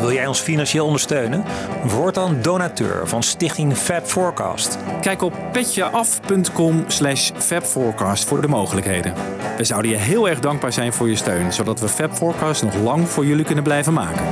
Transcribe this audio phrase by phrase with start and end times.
[0.00, 1.44] Wil jij ons financieel ondersteunen?
[1.84, 4.78] Word dan donateur van Stichting Fab Forecast.
[5.00, 9.14] Kijk op petjeaf.com slash fabforecast voor de mogelijkheden.
[9.56, 12.74] We zouden je heel erg dankbaar zijn voor je steun, zodat we Fab Forecast nog
[12.74, 14.24] lang voor jullie kunnen blijven maken.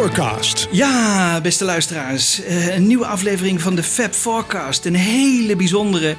[0.00, 0.68] Forecast.
[0.70, 4.84] Ja, beste luisteraars, eh, een nieuwe aflevering van de Fab Forecast.
[4.84, 6.16] Een hele bijzondere,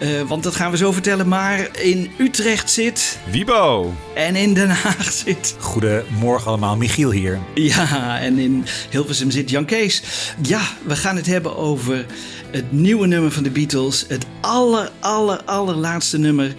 [0.00, 1.28] eh, want dat gaan we zo vertellen.
[1.28, 3.94] Maar in Utrecht zit Wiebo!
[4.14, 5.56] en in Den Haag zit.
[5.58, 7.38] Goedemorgen allemaal, Michiel hier.
[7.54, 10.02] Ja, en in Hilversum zit Jan Kees.
[10.42, 12.06] Ja, we gaan het hebben over
[12.50, 14.04] het nieuwe nummer van de Beatles.
[14.08, 16.54] Het aller, aller, allerlaatste nummer.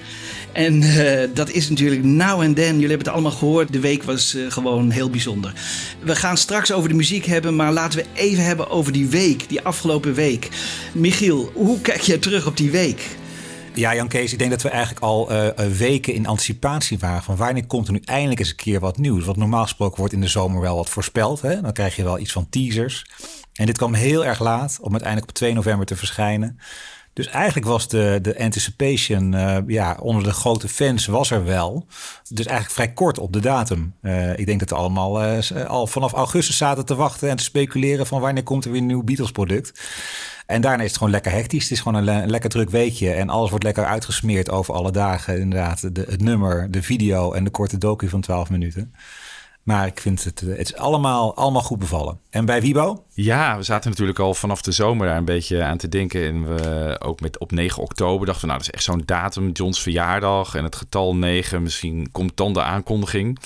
[0.56, 2.74] En eh, dat is natuurlijk Now and Then.
[2.74, 3.74] Jullie hebben het allemaal gehoord.
[3.74, 5.54] De week was eh, gewoon heel bijzonder.
[6.00, 9.50] We gaan straks over de muziek hebben, maar laten we even hebben over die week,
[9.50, 10.50] die afgelopen week.
[10.94, 13.08] Michiel, hoe kijk jij terug op die week?
[13.74, 17.36] Ja, Jan Kees, ik denk dat we eigenlijk al eh, weken in anticipatie waren van
[17.36, 19.26] wanneer komt er nu eindelijk eens een keer wat nieuws.
[19.26, 21.42] Want normaal gesproken wordt in de zomer wel wat voorspeld.
[21.42, 21.62] Hè?
[21.62, 23.06] Dan krijg je wel iets van teasers.
[23.54, 26.60] En dit kwam heel erg laat om uiteindelijk op 2 november te verschijnen.
[27.16, 31.86] Dus eigenlijk was de, de anticipation eh, ja, onder de grote fans was er wel.
[32.30, 33.94] Dus eigenlijk vrij kort op de datum.
[34.02, 38.08] Eh, ik denk dat allemaal eh, al vanaf augustus zaten te wachten en te speculeren
[38.08, 39.82] van wanneer komt er weer een nieuw Beatles product.
[40.46, 41.64] En daarna is het gewoon lekker hectisch.
[41.64, 43.12] Het is gewoon een, een lekker druk weekje.
[43.12, 45.40] En alles wordt lekker uitgesmeerd over alle dagen.
[45.40, 48.94] Inderdaad, de, het nummer, de video en de korte docu van 12 minuten.
[49.66, 52.20] Maar ik vind het, eh, het is allemaal, allemaal goed bevallen.
[52.30, 53.04] En bij Wibo?
[53.14, 56.26] Ja, we zaten natuurlijk al vanaf de zomer daar een beetje aan te denken.
[56.28, 59.52] En we ook met op 9 oktober dachten we, nou, dat is echt zo'n datum,
[59.52, 60.56] Johns verjaardag.
[60.56, 63.40] En het getal 9, misschien komt dan de aankondiging.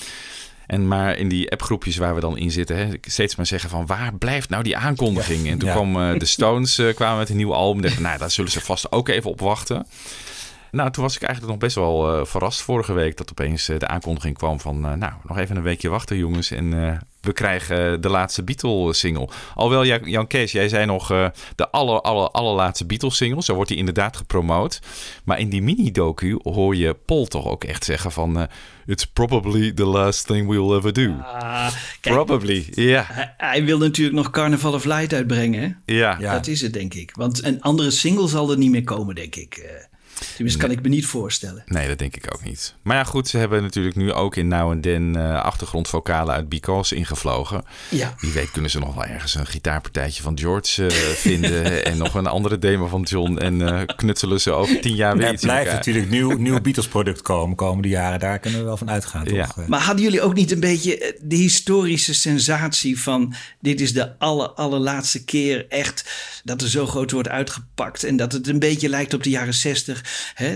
[0.66, 3.86] En maar in die appgroepjes waar we dan in zitten, hè, steeds maar zeggen van
[3.86, 5.48] waar blijft nou die aankondiging?
[5.48, 5.74] En toen Ja.
[5.74, 7.82] kwam eh, de Stones eh, kwamen met een nieuw album.
[7.82, 9.86] Dachten, nou, daar zullen ze vast ook even op wachten.
[10.70, 13.78] Nou, toen was ik eigenlijk nog best wel eh, verrast vorige week dat opeens eh,
[13.78, 17.32] de aankondiging kwam van, eh, nou, nog even een weekje wachten jongens en eh, we
[17.32, 19.28] krijgen de laatste Beatles-single.
[19.54, 21.26] Alhoewel, Jan Kees, jij zei nog eh,
[21.56, 24.80] de aller, aller, allerlaatste Beatles-single, zo wordt die inderdaad gepromoot.
[25.24, 28.44] Maar in die mini-docu hoor je Paul toch ook echt zeggen van, eh,
[28.86, 31.14] it's probably the last thing we'll ever do.
[31.22, 31.68] Ah,
[32.00, 33.04] kijk, Probably, ja.
[33.08, 35.60] hij, hij wil natuurlijk nog Carnival of Light uitbrengen.
[35.62, 35.94] Hè?
[35.94, 36.16] Ja.
[36.20, 36.32] Ja.
[36.32, 37.10] Dat is het, denk ik.
[37.14, 39.88] Want een andere single zal er niet meer komen, denk ik.
[40.34, 41.62] Tenminste, kan ik me niet voorstellen.
[41.66, 42.74] Nee, dat denk ik ook niet.
[42.82, 46.48] Maar ja, goed, ze hebben natuurlijk nu ook in Now and Then eh achtergrondvocalen uit
[46.48, 47.64] Because ingevlogen.
[47.88, 48.14] Ja.
[48.20, 50.92] Wie weet kunnen ze nog wel ergens een gitaarpartijtje van George eh,
[51.26, 51.84] vinden.
[51.84, 53.38] en nog een andere demo van John.
[53.38, 55.76] En eh, knutselen ze over tien jaar weer Er iets blijft elkaar.
[55.76, 58.18] natuurlijk nieuw, nieuw Beatles product komen komende jaren.
[58.18, 59.34] Daar kunnen we wel van uitgaan, toch?
[59.36, 59.48] Ja.
[59.56, 63.34] Eh, Maar hadden jullie ook niet een beetje de historische sensatie van...
[63.60, 66.04] dit is de aller, allerlaatste keer echt
[66.44, 68.04] dat er zo groot wordt uitgepakt...
[68.04, 70.04] en dat het een beetje lijkt op de jaren zestig...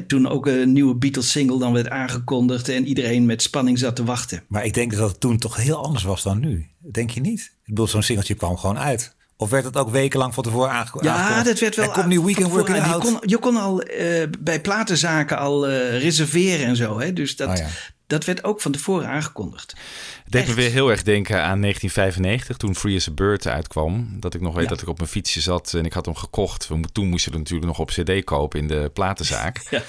[0.06, 2.69] toen ook een nieuwe Beatles-single dan werd aangekondigd...
[2.69, 4.42] en iedereen met spanning zat te wachten.
[4.48, 6.69] Maar ik denk dat het toen toch heel anders was dan nu.
[6.78, 7.41] Denk je niet?
[7.41, 9.15] Ik bedoel, zo'n singeltje kwam gewoon uit.
[9.37, 11.15] Of werd het ook wekenlang van tevoren aangekondigd?
[11.15, 11.84] Ja, dat werd wel...
[11.84, 13.03] Er komt nu Weekend Working je Out.
[13.03, 17.00] kon, je kon al eh, bij platenzaken al eh, reserveren en zo.
[17.00, 17.12] Hè?
[17.12, 17.69] Dus dat, Oh ja.
[18.06, 19.75] dat werd ook van tevoren aangekondigd.
[20.24, 24.16] Het deed me weer heel erg denken aan 1995, toen Free as a Bird uitkwam.
[24.20, 24.68] Dat ik nog weet Ja.
[24.68, 26.68] dat ik op mijn fietsje zat en ik had hem gekocht.
[26.68, 29.60] We Toen moesten we natuurlijk nog op cd kopen in de platenzaak.
[29.70, 29.82] Ja.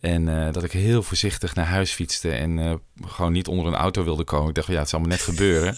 [0.00, 2.74] En eh, dat ik heel voorzichtig naar huis fietste en eh,
[3.06, 4.48] gewoon niet onder een auto wilde komen.
[4.48, 5.76] Ik dacht, ja, het zal me net gebeuren.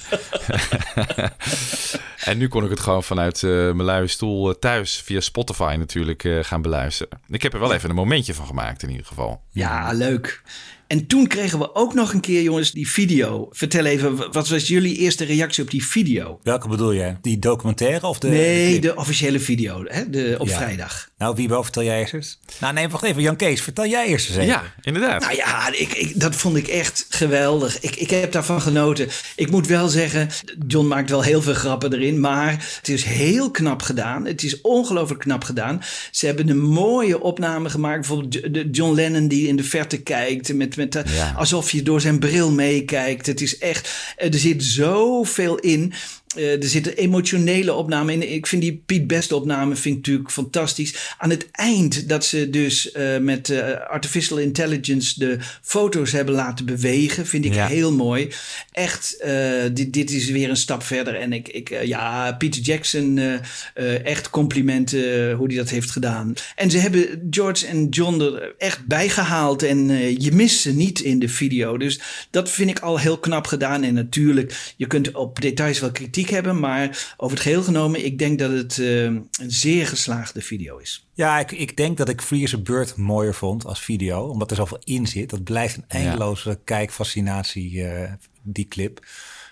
[2.31, 6.29] en nu kon ik het gewoon vanuit eh, mijn luie stoel thuis via Spotify natuurlijk
[6.47, 7.21] gaan beluisteren.
[7.29, 9.43] Ik heb er wel even een momentje van gemaakt in ieder geval.
[9.51, 10.43] Ja, leuk.
[10.91, 13.49] En toen kregen we ook nog een keer, jongens, die video.
[13.51, 16.41] Vertel even, wat was jullie eerste reactie op die video?
[16.43, 17.19] Welke bedoel jij?
[17.23, 18.29] Die documentaire of de...
[18.29, 20.11] nee, de officiële video, hè?
[20.11, 20.57] De, op Ja.
[20.57, 21.10] vrijdag.
[21.21, 22.39] Nou, Wiebo, vertel jij eerst eens.
[22.59, 23.23] Nou, nee, wacht even.
[23.23, 24.49] Jan Kees, vertel jij eerst eens even.
[24.49, 25.21] Ja, inderdaad.
[25.21, 27.81] Nou ja, ik, ik, dat vond ik echt geweldig.
[27.81, 29.09] Ik, ik heb daarvan genoten.
[29.37, 30.29] Ik moet wel zeggen,
[30.67, 32.21] John maakt wel heel veel grappen erin.
[32.21, 34.27] Maar het is heel knap gedaan.
[34.27, 35.83] Het is ongelooflijk knap gedaan.
[36.11, 38.07] Ze hebben een mooie opname gemaakt.
[38.07, 40.55] Bijvoorbeeld John Lennon die in de verte kijkt.
[40.55, 41.35] Met, met, eh, Ja.
[41.37, 43.27] Alsof je door zijn bril meekijkt.
[43.27, 45.93] Het is echt, er zit zoveel in.
[46.37, 48.33] Uh, er zitten emotionele opnamen in.
[48.33, 51.15] Ik vind die Piet Best opname vind ik natuurlijk fantastisch.
[51.19, 56.67] Aan het eind dat ze dus uh, met uh, artificial intelligence de foto's hebben laten
[56.67, 57.67] bewegen, vind ik ja.
[57.67, 58.29] heel mooi.
[58.73, 59.25] Echt,
[59.73, 61.15] dit, dit is weer een stap verder.
[61.15, 63.21] En ik, ik ja, Peter Jackson,
[64.05, 66.33] echt complimenten hoe hij dat heeft gedaan.
[66.57, 69.89] En ze hebben George en John er echt bijgehaald en
[70.23, 71.77] je mist ze niet in de video.
[71.77, 72.01] Dus
[72.31, 73.83] dat vind ik al heel knap gedaan.
[73.83, 75.91] En natuurlijk, je kunt op details wel
[76.23, 80.41] kritiek hebben, maar over het geheel genomen, ik denk dat het uh, een zeer geslaagde
[80.41, 81.09] video is.
[81.15, 84.51] Ja, ik, ik denk dat ik Free as a Bird mooier vond als video, omdat
[84.51, 85.31] er zoveel in zit.
[85.31, 86.57] Dat blijft een eindeloze ja.
[86.65, 88.13] kijkfascinatie, uh,
[88.43, 89.07] die clip.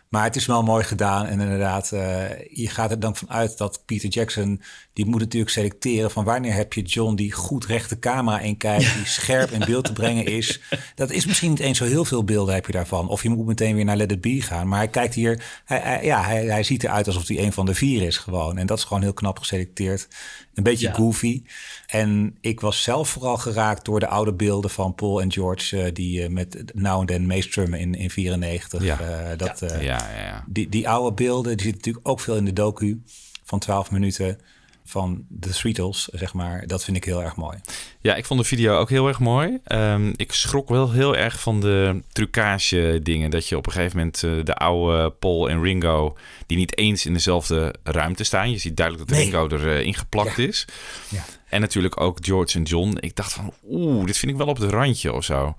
[0.08, 1.26] Maar het is wel mooi gedaan.
[1.26, 4.62] En inderdaad, uh, je gaat er dan vanuit dat Peter Jackson...
[4.98, 7.14] die moet natuurlijk selecteren van wanneer heb je John...
[7.14, 10.60] die goed recht de camera in kijkt, die scherp in beeld te brengen is.
[10.94, 13.08] Dat is misschien niet eens zo heel veel beelden heb je daarvan.
[13.08, 14.68] Of je moet meteen weer naar Let It Be gaan.
[14.68, 17.66] Maar hij kijkt hier, hij, hij, ja, hij, hij ziet eruit alsof hij een van
[17.66, 18.58] de vier is gewoon.
[18.58, 20.08] En dat is gewoon heel knap geselecteerd.
[20.54, 20.94] Een beetje ja.
[20.94, 21.42] goofy.
[21.86, 25.76] En ik was zelf vooral geraakt door de oude beelden van Paul en George...
[25.76, 28.82] Uh, die uh, met nou en dan meestrummen in, in 94.
[28.82, 28.96] Ja.
[29.36, 29.66] dat, ja.
[29.66, 29.80] ja.
[29.80, 30.44] Ja, ja.
[30.46, 33.02] Die, die oude beelden, die zitten natuurlijk ook veel in de docu
[33.44, 34.38] van 12 minuten
[34.88, 36.66] van de Threetles, zeg maar.
[36.66, 37.58] Dat vind ik heel erg mooi.
[38.00, 39.58] Ja, ik vond de video ook heel erg mooi.
[39.72, 43.30] Um, ik schrok wel heel erg van de trucage dingen.
[43.30, 46.16] Dat je op een gegeven moment uh, de oude Paul en Ringo...
[46.46, 48.50] die niet eens in dezelfde ruimte staan.
[48.50, 49.30] Je ziet duidelijk dat nee.
[49.30, 50.46] Ringo erin uh, ingeplakt ja.
[50.46, 50.64] is.
[51.08, 51.24] Ja.
[51.48, 52.96] En natuurlijk ook George en John.
[53.00, 55.54] Ik dacht van, oeh, dit vind ik wel op het randje of zo.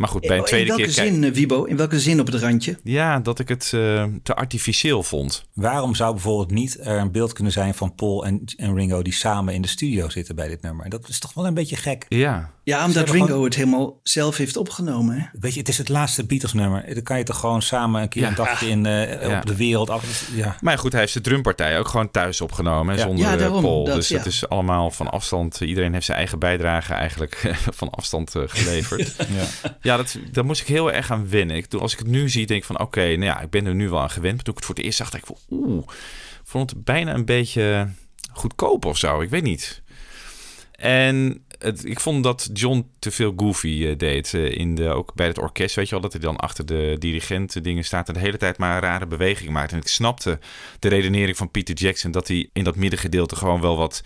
[0.00, 1.04] Maar goed, bij een tweede in welke keer...
[1.04, 1.64] zin, Wibo?
[1.64, 2.78] In welke zin op het randje?
[2.82, 5.44] Ja, dat ik het uh, te artificieel vond.
[5.54, 9.02] Waarom zou bijvoorbeeld niet er een beeld kunnen zijn van Paul en, en Ringo...
[9.02, 10.88] die samen in de studio zitten bij dit nummer?
[10.88, 12.06] Dat is toch wel een beetje gek?
[12.08, 12.50] Ja.
[12.64, 13.44] Ja, omdat Ringo gewoon...
[13.44, 15.18] het helemaal zelf heeft opgenomen.
[15.18, 15.26] Hè?
[15.40, 16.94] Weet je, het is het laatste Beatles-nummer.
[16.94, 18.28] Dan kan je toch gewoon samen een keer ja.
[18.28, 19.38] een dagje in, uh, ja.
[19.38, 20.30] op de wereld af.
[20.34, 20.56] Ja.
[20.60, 23.02] Maar goed, hij heeft de drumpartij ook gewoon thuis opgenomen ja.
[23.02, 23.84] zonder ja, daarom, Paul.
[23.84, 25.60] Dat, dus het is allemaal van afstand.
[25.60, 29.16] Iedereen heeft zijn eigen bijdrage eigenlijk van afstand uh, geleverd.
[29.82, 31.56] ja, ja dat, daar moest ik heel erg aan wennen.
[31.56, 33.74] Ik, als ik het nu zie, denk ik van oké, nou ja, ik ben er
[33.74, 34.34] nu wel aan gewend.
[34.34, 35.86] Maar toen ik het voor het eerst zag, dacht ik van oeh,
[36.44, 37.88] vond het bijna een beetje
[38.32, 39.20] goedkoop of zo.
[39.20, 39.82] Ik weet niet.
[40.72, 44.32] En het, ik vond dat John te veel goofy uh, deed.
[44.32, 46.96] Uh, in de, ook bij het orkest, weet je wel, dat hij dan achter de
[46.98, 49.72] dirigent dingen staat en de hele tijd maar een rare beweging maakt.
[49.72, 50.38] En ik snapte
[50.78, 54.02] de redenering van Peter Jackson dat hij in dat middengedeelte gewoon wel wat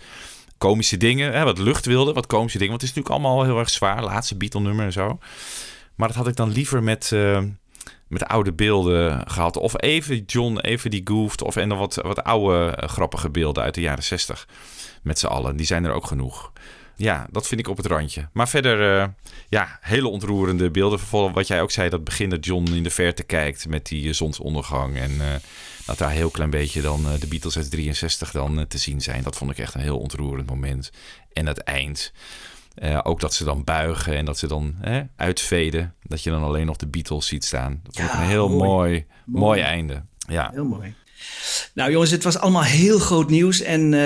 [0.57, 2.71] komische dingen, hè, wat lucht wilde, wat komische dingen.
[2.71, 5.19] Want het is natuurlijk allemaal heel erg zwaar, laatste Beatle nummer en zo.
[5.95, 7.41] Maar dat had ik dan liever met, uh,
[8.07, 9.57] met oude beelden gehad.
[9.57, 11.41] Of even John, even die goofed.
[11.41, 14.47] Of en dan wat, wat oude uh, grappige beelden uit de jaren zestig.
[15.01, 15.55] Met z'n allen.
[15.55, 16.51] Die zijn er ook genoeg.
[16.97, 18.27] Ja, dat vind ik op het randje.
[18.33, 19.07] Maar verder, uh,
[19.49, 20.99] ja, hele ontroerende beelden.
[20.99, 24.13] Bijvoorbeeld wat jij ook zei, dat begin dat John in de verte kijkt met die
[24.13, 24.97] zonsondergang.
[24.97, 25.11] En
[25.85, 29.23] dat daar een heel klein beetje dan de Beatles uit 63 dan te zien zijn.
[29.23, 30.91] Dat vond ik echt een heel ontroerend moment.
[31.33, 32.13] En het eind.
[32.83, 35.93] Uh, ook dat ze dan buigen en dat ze dan hè, uitveden.
[36.03, 37.79] Dat je dan alleen nog de Beatles ziet staan.
[37.83, 39.05] Dat vond ik Ja, een heel mooi.
[39.25, 40.03] mooi, einde.
[40.27, 40.49] Ja.
[40.53, 40.93] Heel mooi.
[41.73, 44.01] Nou jongens, het was allemaal heel groot nieuws en uh,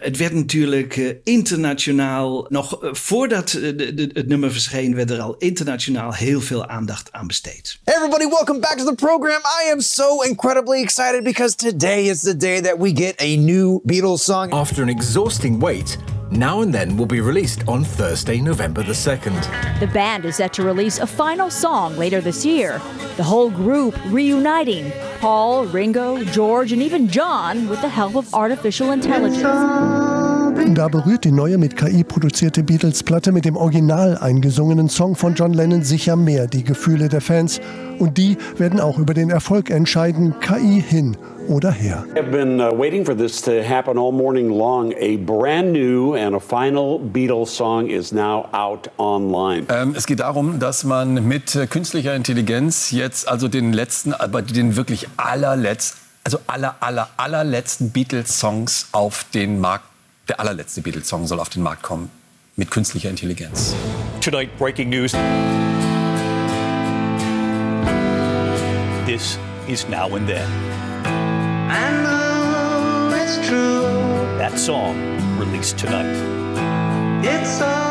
[0.00, 5.20] het werd natuurlijk uh, internationaal, nog uh, voordat de, de, het nummer verscheen, werd er
[5.20, 7.78] al internationaal heel veel aandacht aan besteed.
[7.84, 9.40] Hey everybody, welcome back to the program.
[9.66, 13.80] I am so incredibly excited because today is the day that we get a new
[13.84, 14.52] Beatles song.
[14.52, 15.98] After an exhausting wait,
[16.30, 19.78] Now and Then will be released on Thursday, November the 2nd.
[19.78, 22.80] The band is set to release a final song later this year.
[23.16, 24.90] The whole group reuniting
[25.20, 29.44] Paul, Ringo, George, and even John with the help of artificial intelligence.
[30.74, 35.52] Da berührt die neue mit KI produzierte Beatles-Platte mit dem original eingesungenen Song von John
[35.52, 37.60] Lennon sicher mehr die Gefühle der Fans.
[37.98, 41.16] Und die werden auch über den Erfolg entscheiden, KI hin
[41.48, 42.04] oder her.
[42.14, 44.92] I've been uh, waiting for this to happen all morning long.
[44.98, 49.66] A brand new and a final Beatles song is now out online.
[49.68, 54.42] Ähm, es geht darum, dass man mit äh, künstlicher Intelligenz jetzt also den letzten, aber
[54.42, 59.84] den wirklich allerletzten, also aller, aller, allerletzten Beatles-Songs auf den Markt,
[60.28, 62.10] der allerletzte Beatles-Song soll auf den Markt kommen
[62.56, 63.74] mit künstlicher Intelligenz.
[64.20, 65.12] Tonight, breaking news.
[69.06, 69.38] This
[69.68, 70.75] is Now and Then.
[71.68, 74.38] I know it's true.
[74.38, 74.96] That song
[75.38, 76.16] released tonight.
[77.24, 77.86] It's all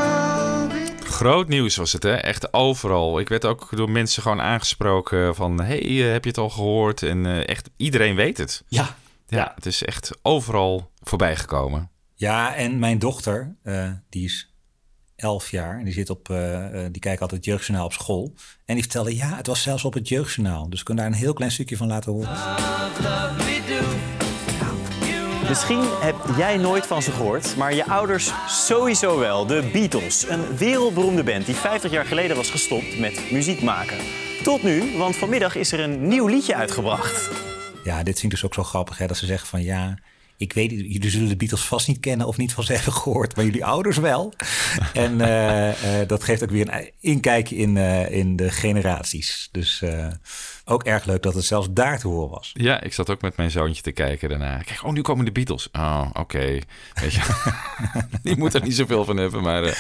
[1.16, 2.14] Groot nieuws was het, hè?
[2.14, 3.20] Echt overal.
[3.20, 5.62] Ik werd ook door mensen gewoon aangesproken van...
[5.62, 7.04] hey, uh, heb je het al gehoord?
[7.04, 8.64] En uh, echt, iedereen weet het.
[8.68, 8.96] Ja.
[9.28, 9.38] ja.
[9.38, 11.90] Ja, het is echt overal voorbij gekomen.
[12.14, 14.54] Ja, en mijn dochter, uh, die is
[15.16, 15.78] elf jaar.
[15.78, 18.34] En die, zit op, uh, die kijkt altijd het jeugdjournaal op school.
[18.66, 20.70] En die vertelde, ja, het was zelfs op het jeugdjournaal.
[20.70, 22.36] Dus we kunnen daar een heel klein stukje van laten horen.
[25.48, 29.46] Misschien heb jij nooit van ze gehoord, maar je ouders sowieso wel.
[29.46, 33.98] De Beatles, een wereldberoemde band die 50 jaar geleden was gestopt met muziek maken.
[34.44, 37.30] Tot nu, want vanmiddag is er een nieuw liedje uitgebracht.
[37.84, 39.98] Ja, dit vind ik dus ook zo grappig, hè, dat ze zeggen van ja,
[40.38, 42.94] ik weet niet, jullie zullen de Beatles vast niet kennen of niet van ze hebben
[42.94, 44.34] gehoord, maar jullie ouders wel.
[44.94, 49.50] en eh, eh, dat geeft ook weer een inkijkje in, eh, in de generaties.
[49.52, 49.84] Dus
[50.66, 52.52] ook erg leuk dat het zelfs daar te horen was.
[52.54, 54.58] Ja, ik zat ook met mijn zoontje te kijken daarna.
[54.58, 55.70] Kijk, oh, nu komen de Beatles.
[55.72, 56.60] Oh, oké.
[56.94, 57.22] Weet je,
[58.24, 59.64] die moet er niet zoveel van hebben, maar...
[59.64, 59.74] eh,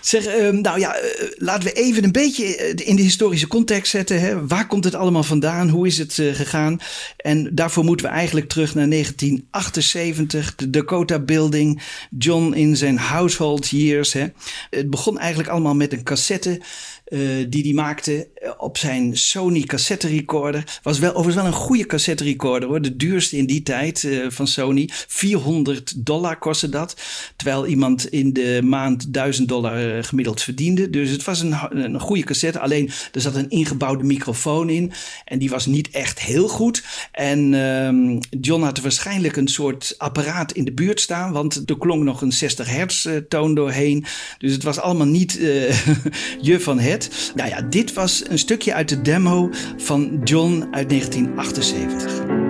[0.00, 3.90] Zeg, ehm, nou ja, eh, laten we even een beetje eh, in de historische context
[3.90, 4.20] zetten.
[4.20, 4.46] Hè.
[4.46, 5.68] Waar komt het allemaal vandaan?
[5.68, 6.78] Hoe is het eh, gegaan?
[7.16, 11.82] En daarvoor moeten we eigenlijk terug naar 1978, de Dakota Building,
[12.18, 14.12] John in zijn household years.
[14.12, 14.26] Hè.
[14.70, 16.60] Het begon eigenlijk allemaal met een cassette
[17.08, 20.80] eh, die hij maakte eh, op zijn Sony cassette recorder.
[20.82, 22.82] Was wel overigens wel een goede cassette recorder hoor.
[22.82, 24.88] De duurste in die tijd eh, van Sony.
[24.92, 26.96] 400 dollar kostte dat.
[27.36, 30.90] Terwijl iemand in de maand 1000 dollar gemiddeld verdiende.
[30.90, 32.60] Dus het was een, een goede cassette.
[32.60, 34.92] Alleen er zat een ingebouwde microfoon in.
[35.24, 36.84] En die was niet echt heel goed.
[37.12, 41.32] En ehm, John had waarschijnlijk een soort apparaat in de buurt staan.
[41.32, 44.04] Want er klonk nog een 60 hertz toon doorheen.
[44.38, 45.32] Dus het was allemaal niet
[46.40, 46.97] je van het.
[47.34, 52.47] Nou ja, dit was een stukje uit de demo van John uit 1978.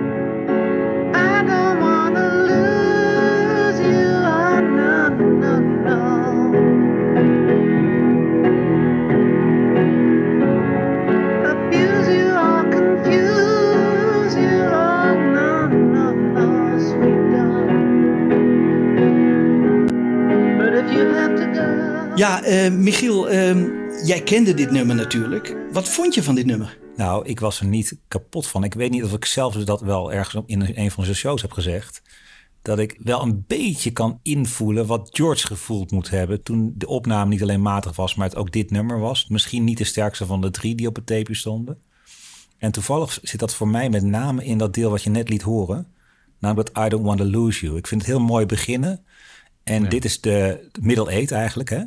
[22.19, 23.67] Ja, eh, Michiel, ehm,
[24.05, 25.55] jij kende dit nummer natuurlijk.
[25.71, 26.77] Wat vond je van dit nummer?
[26.95, 28.63] Nou, ik was er niet kapot van.
[28.63, 31.41] Ik weet niet of ik zelf dus dat wel ergens in een van zijn shows
[31.41, 32.01] heb gezegd.
[32.61, 36.43] Dat ik wel een beetje kan invoelen wat George gevoeld moet hebben.
[36.43, 39.27] toen de opname niet alleen matig was, maar het ook dit nummer was.
[39.27, 41.81] Misschien niet de sterkste van de drie die op het tape stonden.
[42.57, 45.41] En toevallig zit dat voor mij met name in dat deel wat je net liet
[45.41, 45.87] horen.
[46.39, 47.77] Namelijk dat I Don't Want to Lose You.
[47.77, 49.03] Ik vind het heel mooi beginnen.
[49.63, 51.69] En dit is de middle eight eigenlijk.
[51.69, 51.83] Hè?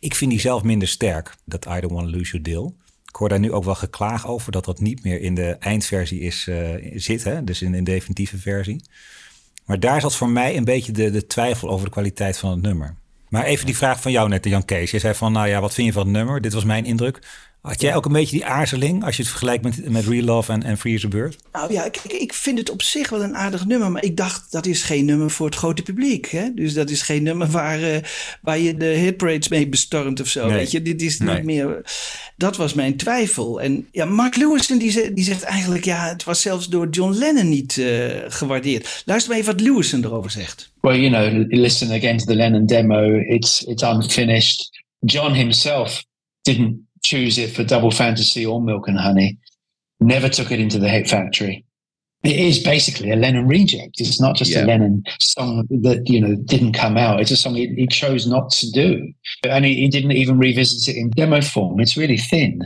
[0.00, 2.76] Ik vind die zelf minder sterk, dat I Don't Want to Lose You deel.
[3.04, 6.20] Ik hoor daar nu ook wel geklaag over dat dat niet meer in de eindversie
[6.20, 7.24] is, eh, zit.
[7.24, 7.44] Hè?
[7.44, 8.82] Dus in de definitieve versie.
[9.64, 12.62] Maar daar zat voor mij een beetje de, de twijfel over de kwaliteit van het
[12.62, 12.94] nummer.
[13.28, 14.90] Maar even die vraag van jou net, Jan Kees.
[14.90, 16.40] Je zei van, nou ja, wat vind je van het nummer?
[16.40, 17.18] Dit was mijn indruk.
[17.60, 20.52] Had jij ook een beetje die aarzeling als je het vergelijkt met, met Real Love
[20.52, 21.36] en, en Free as a Bird?
[21.52, 23.90] Nou ja, ik, ik, vind het op zich wel een aardig nummer.
[23.90, 26.26] Maar ik dacht, dat is geen nummer voor het grote publiek.
[26.26, 26.54] Hè?
[26.54, 28.02] Dus dat is geen nummer waar, eh,
[28.42, 30.46] waar je de hitparades mee bestormt of zo.
[30.46, 30.56] Nee.
[30.56, 31.34] Weet je, dit is Nee.
[31.34, 31.82] niet meer...
[32.36, 33.60] Dat was mijn twijfel.
[33.60, 35.84] En ja, Mark Lewison die, ze- die zegt eigenlijk...
[35.84, 39.02] Ja, het was zelfs door John Lennon niet eh, gewaardeerd.
[39.04, 40.72] Luister maar even wat Lewison erover zegt.
[40.80, 43.18] well, you know, listen again to the Lennon demo.
[43.18, 44.82] It's it's unfinished.
[44.98, 46.04] John himself
[46.42, 46.76] didn't
[47.08, 49.38] choose it for Double Fantasy or Milk and Honey.
[50.00, 51.64] Never took it into the Hit Factory.
[52.24, 54.00] It is basically a Lennon reject.
[54.00, 54.64] It's not just Yeah.
[54.64, 57.20] a Lennon song that you know didn't come out.
[57.20, 59.12] It's a song he, he chose not to do,
[59.48, 61.78] and he, he didn't even revisit it in demo form.
[61.80, 62.60] It's really thin.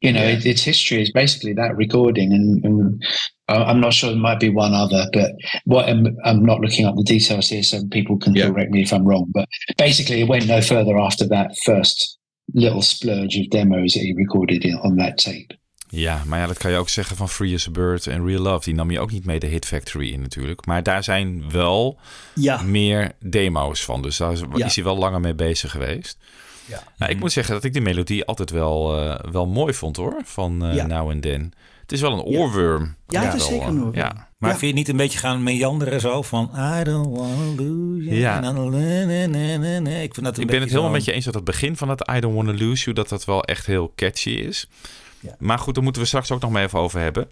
[0.00, 3.04] You know, it, its history is basically that recording, and, and
[3.48, 5.32] I'm not sure there might be one other, but
[5.66, 8.92] what I'm, I'm not looking up the details here, so people can correct me if
[8.92, 9.26] I'm wrong.
[9.34, 14.12] But basically, it went no further after that first little splurge of demos that he
[14.16, 15.58] recorded in, on that tape.
[15.88, 18.42] Ja, maar ja, dat kan je ook zeggen van Free as a Bird en Real
[18.42, 18.64] Love.
[18.64, 20.66] Die nam je ook niet mee de Hit Factory in natuurlijk.
[20.66, 21.98] Maar daar zijn wel
[22.34, 22.62] Ja.
[22.62, 24.02] meer demo's van.
[24.02, 24.64] Dus daar is, Ja.
[24.66, 26.18] is hij wel langer mee bezig geweest.
[26.66, 26.82] Ja.
[26.98, 30.20] Nou, ik moet zeggen dat ik die melodie altijd wel, eh, wel mooi vond hoor.
[30.24, 30.86] Van eh Ja.
[30.86, 31.52] Now and Then.
[31.80, 32.96] Het is wel een oorworm.
[33.06, 33.94] Ja, het is Wel, zeker eh, een oorworm.
[33.96, 34.28] Ja.
[34.44, 37.64] Maar vind je het niet een beetje gaan meanderen zo van I don't want to
[37.64, 38.16] lose you.
[38.16, 38.40] Ja.
[38.40, 39.90] Na, na, na, na, na, na, na.
[39.90, 41.76] Ik, vind dat een Ik ben het helemaal zo- met je eens dat het begin
[41.76, 42.96] van het I Don't Wanna Lose You...
[42.96, 44.68] dat dat wel echt heel catchy is.
[45.38, 47.28] Maar goed, daar moeten we straks ook nog maar even over hebben.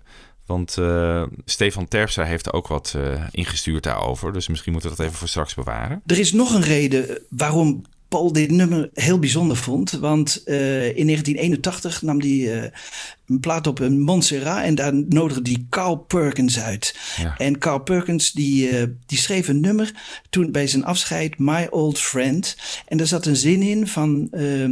[0.47, 4.33] Want eh, Stefan Terpstra heeft er ook wat eh, ingestuurd daarover.
[4.33, 6.03] Dus misschien moeten we dat even voor straks bewaren.
[6.07, 9.91] Er is nog een reden waarom Paul dit nummer heel bijzonder vond.
[9.91, 10.57] Want eh,
[10.97, 12.71] in 1981 nam hij eh,
[13.33, 16.99] een plaat op in Montserrat en daar nodigde hij Carl Perkins uit.
[17.17, 17.37] Ja.
[17.37, 19.93] En Carl Perkins die, eh, die schreef een nummer
[20.31, 22.57] toen bij zijn afscheid My Old Friend.
[22.87, 24.69] En daar zat een zin in van eh,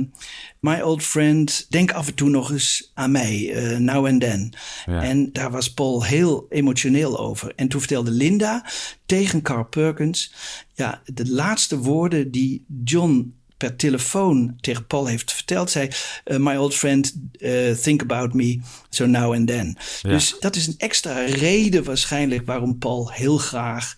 [0.60, 4.52] My Old Friend, denk af en toe nog eens aan mij, eh, now and then.
[4.86, 5.02] Ja.
[5.02, 7.52] En daar was Paul heel emotioneel over.
[7.56, 8.66] En toen vertelde Linda
[9.06, 10.34] tegen Carl Perkins,
[10.74, 15.88] ja, de laatste woorden die John per telefoon tegen Paul heeft verteld, zei:
[16.24, 19.76] eh, My old friend, eh, think about me, so now and then.
[20.02, 20.08] Ja.
[20.08, 23.94] Dus dat is een extra reden waarschijnlijk waarom Paul heel graag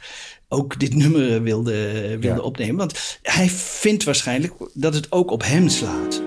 [0.49, 2.38] ook dit nummer eh, wilde, wilde Ja.
[2.38, 2.76] opnemen.
[2.76, 6.23] Want hij vindt waarschijnlijk dat het ook op hem slaat.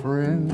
[0.00, 0.52] friend.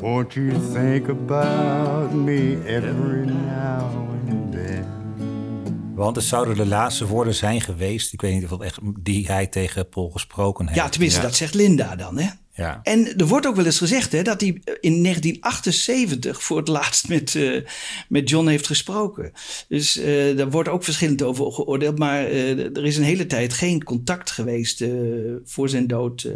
[0.00, 4.09] Won't you think about me every now and then?
[6.04, 8.12] Want het zouden de laatste woorden zijn geweest.
[8.12, 10.78] Ik weet niet of het echt die hij tegen Paul gesproken heeft.
[10.78, 12.28] Ja, tenminste, dat zegt Linda dan, hè?
[12.54, 12.80] Ja.
[12.82, 14.48] En er wordt ook wel eens gezegd hè, dat hij
[14.80, 17.60] in 1978 voor het laatst met, eh,
[18.08, 19.32] met John heeft gesproken.
[19.68, 21.98] Dus eh, daar wordt ook verschillend over geoordeeld.
[21.98, 24.88] Maar eh, er is een hele tijd geen contact geweest eh,
[25.44, 26.22] voor zijn dood.
[26.22, 26.32] eh.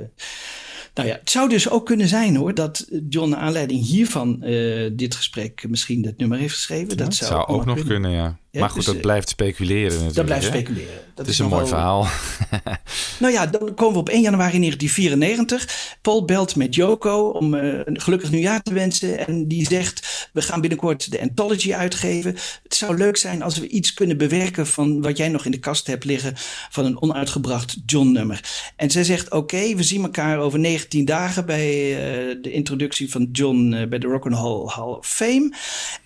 [0.94, 4.90] Nou ja, het zou dus ook kunnen zijn hoor, dat John naar aanleiding hiervan eh,
[4.92, 6.96] dit gesprek misschien dat nummer heeft geschreven.
[6.96, 8.38] Dat zou, zou ook nog kunnen, ja.
[8.60, 10.14] Maar goed, dus, dat eh, blijft speculeren natuurlijk.
[10.14, 10.50] dat blijft hè?
[10.50, 10.94] speculeren.
[11.14, 12.06] Dat het is is een mooi wel- verhaal.
[13.18, 15.96] Nou ja, dan komen we op 1 januari 1994.
[16.02, 19.26] Paul belt met Joko om eh, een gelukkig nieuwjaar te wensen.
[19.26, 22.34] En die zegt, we gaan binnenkort de Anthology uitgeven.
[22.62, 25.58] Het zou leuk zijn als we iets kunnen bewerken van wat jij nog in de
[25.58, 26.32] kast hebt liggen
[26.70, 28.40] van een onuitgebracht John-nummer.
[28.76, 33.28] En zij zegt, oké, we zien elkaar over 19 dagen bij eh, de introductie van
[33.32, 35.52] John eh, bij de Rock and Roll Hall of Fame.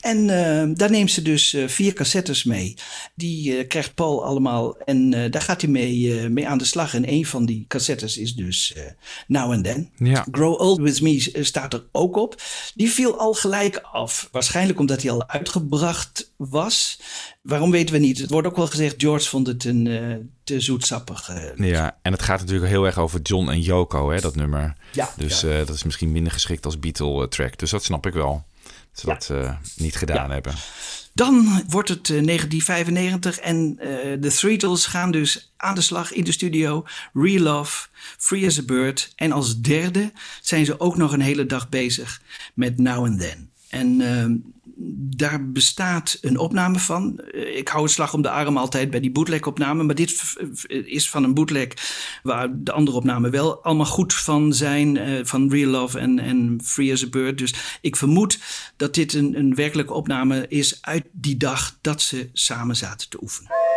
[0.00, 2.74] En eh, daar neemt ze dus eh, vier cassettes mee.
[3.14, 6.64] Die eh, krijgt Paul allemaal en eh, daar gaat hij mee, eh, mee aan de
[6.64, 6.94] slag.
[6.94, 8.74] En een van die cassettes is dus
[9.26, 9.90] Now and Then.
[9.96, 10.26] Ja.
[10.30, 12.42] Grow Old With Me staat er ook op.
[12.74, 14.28] Die viel al gelijk af.
[14.32, 17.00] Waarschijnlijk omdat hij al uitgebracht was.
[17.42, 18.18] Waarom weten we niet.
[18.18, 21.30] Het wordt ook wel gezegd, George vond het een te zoetsappig.
[21.56, 24.76] Ja, en het gaat natuurlijk heel erg over John en Yoko, hè, dat nummer.
[24.92, 25.10] Ja.
[25.16, 27.58] Dus dat is misschien minder geschikt als Beatle-track.
[27.58, 28.44] Dus dat snap ik wel.
[29.02, 30.54] Dat ze dat eh, niet gedaan hebben.
[31.12, 33.88] Dan wordt het eh, 1995 en eh,
[34.20, 36.84] de Threetles gaan dus aan de slag in de studio.
[37.12, 39.12] Real Love, Free as a Bird.
[39.16, 42.22] En als derde zijn ze ook nog een hele dag bezig
[42.54, 43.50] met Now and Then.
[43.68, 44.34] En ehm,
[45.16, 47.18] daar bestaat een opname van.
[47.18, 49.82] Eh, ik hou het slag om de arm altijd bij die bootleg-opname.
[49.82, 50.36] Maar dit
[50.68, 51.68] is van een bootleg
[52.22, 54.96] waar de andere opnamen wel allemaal goed van zijn.
[54.96, 57.38] eh, van Real Love en, en Free as a Bird.
[57.38, 58.38] Dus ik vermoed
[58.76, 63.22] dat dit een, een werkelijke opname is uit die dag dat ze samen zaten te
[63.22, 63.67] oefenen.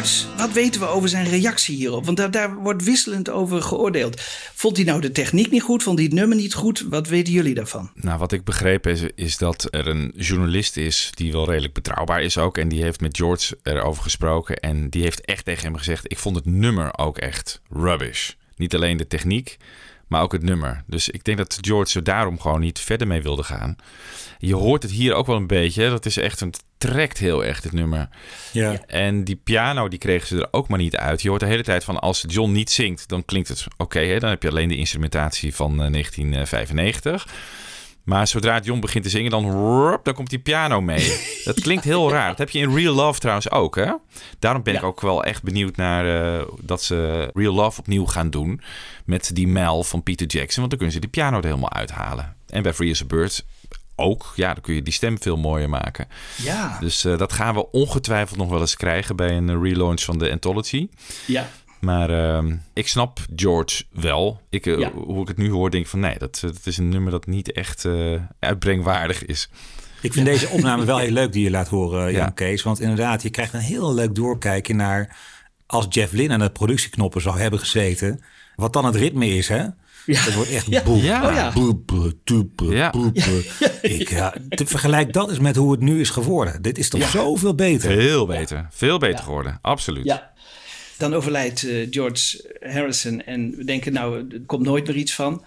[0.00, 2.04] Wat weten we over zijn reactie hierop?
[2.04, 4.20] Want daar, daar wordt wisselend over geoordeeld.
[4.54, 5.82] Vond hij nou de techniek niet goed?
[5.82, 6.84] Vond hij het nummer niet goed?
[6.88, 7.90] Wat weten jullie daarvan?
[7.94, 12.22] Nou, wat ik begrepen is, is dat er een journalist is die wel redelijk betrouwbaar
[12.22, 12.58] is ook.
[12.58, 14.56] En die heeft met George erover gesproken.
[14.56, 18.30] En die heeft echt tegen hem gezegd: Ik vond het nummer ook echt rubbish.
[18.56, 19.56] Niet alleen de techniek,
[20.10, 20.82] maar ook het nummer.
[20.86, 23.76] Dus ik denk dat George er daarom gewoon niet verder mee wilde gaan.
[24.38, 25.88] Je hoort het hier ook wel een beetje.
[25.88, 28.08] Dat is echt een trekt heel erg, dit nummer.
[28.52, 28.80] Ja.
[28.86, 31.22] En die piano, die kregen ze er ook maar niet uit.
[31.22, 34.00] Je hoort de hele tijd van, als John niet zingt, dan klinkt het oké.
[34.00, 34.18] hè.
[34.18, 37.26] dan heb je alleen de instrumentatie van eh, 1995.
[38.04, 41.18] Maar zodra John begint te zingen, dan, rup, dan komt die piano mee.
[41.44, 42.28] Dat klinkt heel raar.
[42.28, 43.92] Dat heb je in Real Love trouwens ook, hè?
[44.38, 48.30] Daarom ben ik ook wel echt benieuwd naar eh, dat ze Real Love opnieuw gaan
[48.30, 48.60] doen.
[49.04, 50.58] Met die Mel van Peter Jackson.
[50.58, 52.36] Want dan kunnen ze die piano er helemaal uithalen.
[52.46, 53.44] En bij Free as a Bird
[54.00, 54.32] ook.
[54.36, 56.08] Ja, dan kun je die stem veel mooier maken.
[56.42, 56.76] Ja.
[56.80, 60.18] Dus eh, dat gaan we ongetwijfeld nog wel eens krijgen bij een eh, relaunch van
[60.18, 60.88] de Anthology.
[61.26, 61.48] Ja.
[61.80, 64.40] Maar ehm, ik snap George wel.
[64.50, 64.90] Ik, eh, Ja.
[64.92, 67.26] Hoe ik het nu hoor, denk ik van nee, dat, dat is een nummer dat
[67.26, 69.50] niet echt eh, uitbrengwaardig is.
[70.02, 72.30] Ik vind deze opname wel heel leuk die je laat horen, Jan Ja.
[72.30, 72.62] Kees.
[72.62, 75.16] Want inderdaad, je krijgt een heel leuk doorkijken naar...
[75.66, 78.20] als Jeff Lynne aan de productieknoppen zou hebben gezeten...
[78.56, 79.64] wat dan het ritme is, hè?
[80.06, 80.82] Het wordt echt Ja.
[80.82, 81.28] boep, Ja.
[81.28, 81.52] Oh ja.
[81.52, 81.90] boep,
[82.70, 82.92] Ja.
[83.82, 86.62] Ik, ja, te vergelijk dat eens met hoe het nu is geworden.
[86.62, 87.06] Dit is toch Ja.
[87.08, 87.90] zoveel beter.
[87.92, 88.66] Veel beter.
[88.70, 89.58] Veel beter geworden.
[89.62, 90.04] Absoluut.
[90.04, 90.29] Ja.
[91.00, 95.44] Dan overlijdt eh, George Harrison en we denken, nou, er komt nooit meer iets van.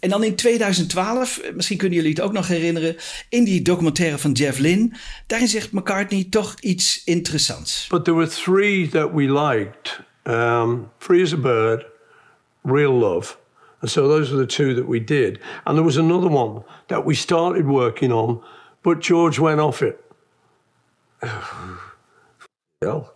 [0.00, 2.96] En dan in 2012, eh, misschien kunnen jullie het ook nog herinneren,
[3.28, 4.90] in die documentaire van Jeff Lynne,
[5.26, 7.86] daarin zegt McCartney toch iets interessants.
[7.88, 11.86] But there were three that we liked um, Free as a Bird,
[12.62, 13.36] Real Love.
[13.80, 15.40] And so those were the two that we did.
[15.64, 18.42] And there was another one that we started working on,
[18.82, 20.00] but George went off it.
[22.82, 23.15] Hell,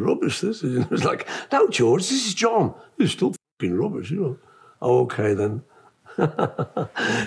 [0.00, 0.76] rubbish, this is.
[0.84, 2.72] It was like, no, George, this is John.
[2.98, 4.36] It's still fucking rubbish, you know.
[4.80, 5.62] Oh, okay then.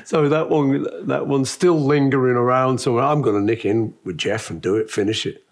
[0.06, 2.80] so that one, that one's still lingering around.
[2.82, 5.43] So I'm going to nick in with Jeff and do it, finish it,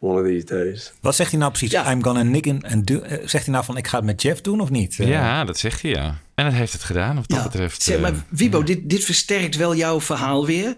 [0.00, 0.92] one of these days.
[1.00, 1.72] Wat zegt hij nou precies?
[1.72, 4.22] I'm gonna nick in en do, eh, zegt hij nou van ik ga het met
[4.22, 4.98] Jeff doen of niet?
[4.98, 6.14] Eh, Ja, dat zegt hij ja.
[6.34, 7.82] En dat heeft het gedaan wat dat betreft.
[7.82, 10.76] Zeg, maar eh, Wibo, dit, dit versterkt wel jouw verhaal weer.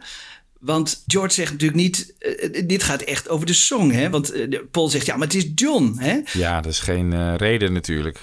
[0.64, 3.90] Want George zegt natuurlijk niet, eh, dit gaat echt over de song.
[3.90, 4.11] Hè?
[4.11, 5.94] Want eh, Paul zegt, ja, maar het is John.
[5.98, 6.20] Hè?
[6.33, 8.18] Ja, dat is geen eh, reden natuurlijk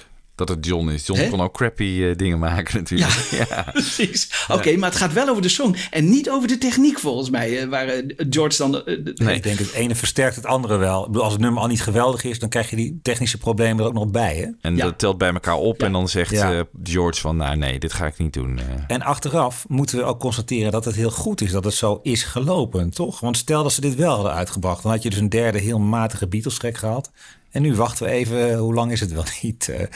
[0.46, 1.06] dat het John is.
[1.06, 1.28] John Hè?
[1.28, 3.10] kon ook crappy eh, dingen maken natuurlijk.
[3.30, 4.46] Ja, Precies.
[4.48, 5.76] Oké, maar het gaat wel over de song.
[5.90, 7.60] En niet over de techniek volgens mij.
[7.60, 8.72] eh, Waar eh, George dan...
[8.72, 11.00] de- Nee, ik denk het ene versterkt het andere wel.
[11.00, 13.78] Ik bedoel, als het nummer al niet geweldig is, dan krijg je die technische problemen
[13.82, 14.36] er ook nog bij.
[14.36, 14.46] Hè?
[14.60, 16.52] En dat telt bij elkaar op en dan zegt Ja.
[16.52, 18.58] eh, George van, nou nee, dit ga ik niet doen.
[18.58, 18.64] eh.
[18.86, 22.22] En achteraf moeten we ook constateren dat het heel goed is dat het zo is
[22.22, 23.20] gelopen, toch?
[23.20, 25.78] Want stel dat ze dit wel hadden uitgebracht, dan had je dus een derde heel
[25.78, 27.10] matige Beatles-track gehad.
[27.52, 29.68] En nu wachten we even, hoe lang is het wel niet?
[29.68, 29.86] Eh,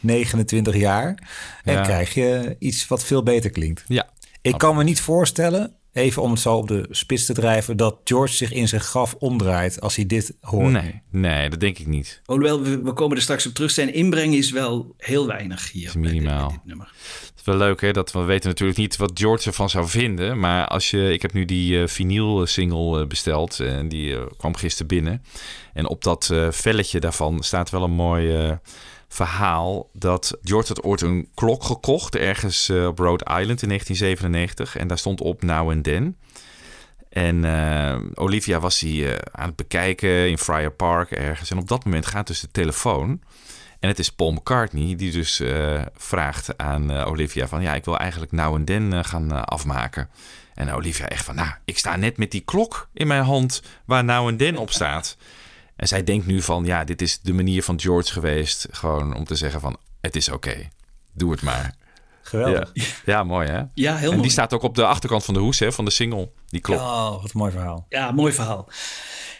[0.00, 1.18] 29 jaar.
[1.64, 1.82] En Ja.
[1.82, 3.84] krijg je iets wat veel beter klinkt.
[3.88, 4.08] Ja.
[4.42, 7.96] Ik kan me niet voorstellen, even om het zo op de spits te drijven, dat
[8.04, 10.72] George zich in zijn graf omdraait als hij dit hoort.
[10.72, 12.20] Nee, nee, dat denk ik niet.
[12.24, 13.70] Hoewel, we, we komen er straks op terug.
[13.70, 15.86] Zijn inbreng is wel heel weinig hier.
[15.88, 16.62] is minimaal.
[16.64, 16.86] nummer.
[16.86, 20.38] Het is wel leuk hè, dat we weten natuurlijk niet wat George ervan zou vinden.
[20.38, 24.22] Maar als je, ik heb nu die eh vinyl single eh, besteld en die eh,
[24.36, 25.22] kwam gisteren binnen.
[25.72, 28.52] En op dat eh, velletje daarvan staat wel een mooi eh,
[29.14, 34.76] verhaal dat George had ooit een klok gekocht ergens eh, op Rhode Island in 1997
[34.76, 36.16] en daar stond op Now and Then.
[37.08, 41.50] En eh, Olivia was eh, aan het bekijken in Friar Park ergens.
[41.50, 43.20] En op dat moment gaat dus de telefoon.
[43.84, 47.62] En het is Paul McCartney die dus eh, vraagt aan eh, Olivia van...
[47.62, 50.08] ja, ik wil eigenlijk Now and Then eh, gaan afmaken.
[50.54, 54.04] En Olivia echt van, nou, ik sta net met die klok in mijn hand waar
[54.04, 55.16] Now and Then op staat.
[55.76, 58.66] En zij denkt nu van, ja, dit is de manier van George geweest.
[58.70, 60.68] Gewoon om te zeggen van, het is oké,
[61.12, 61.74] doe het maar.
[62.22, 62.70] Geweldig.
[62.72, 63.62] Ja, ja mooi hè?
[63.74, 64.20] Ja, heel en mooi.
[64.20, 66.80] die staat ook op de achterkant van de hoes hè, van de single, die klok.
[66.80, 67.86] Oh, wat een mooi verhaal.
[67.88, 68.68] Ja, mooi verhaal.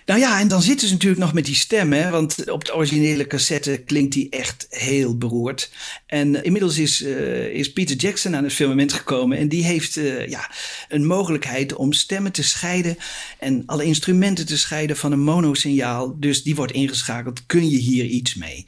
[0.07, 2.11] Nou ja, en dan zitten ze natuurlijk nog met die stem, hè?
[2.11, 5.71] want op de originele cassette klinkt die echt heel beroerd.
[6.07, 10.29] En inmiddels is, eh, is Peter Jackson aan het firmament gekomen en die heeft eh,
[10.29, 10.51] ja,
[10.89, 12.97] een mogelijkheid om stemmen te scheiden
[13.39, 16.17] en alle instrumenten te scheiden van een monosignaal.
[16.19, 17.47] Dus die wordt ingeschakeld.
[17.47, 18.67] Kun je hier iets mee?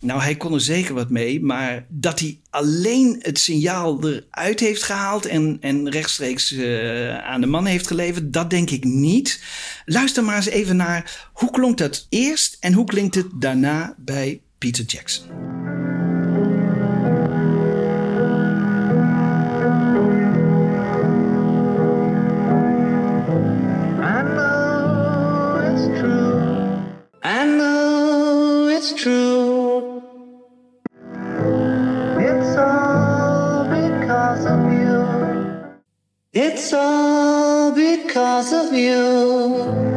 [0.00, 4.82] Nou, hij kon er zeker wat mee, maar dat hij alleen het signaal eruit heeft
[4.82, 9.40] gehaald en, en rechtstreeks eh, aan de man heeft geleverd, dat denk ik niet.
[9.84, 14.42] Luister maar eens even naar hoe klonk dat eerst en hoe klinkt het daarna bij
[14.58, 15.46] Peter Jackson.
[28.88, 30.00] It's true.
[32.20, 35.72] It's all because of you.
[36.32, 39.95] It's all because of you.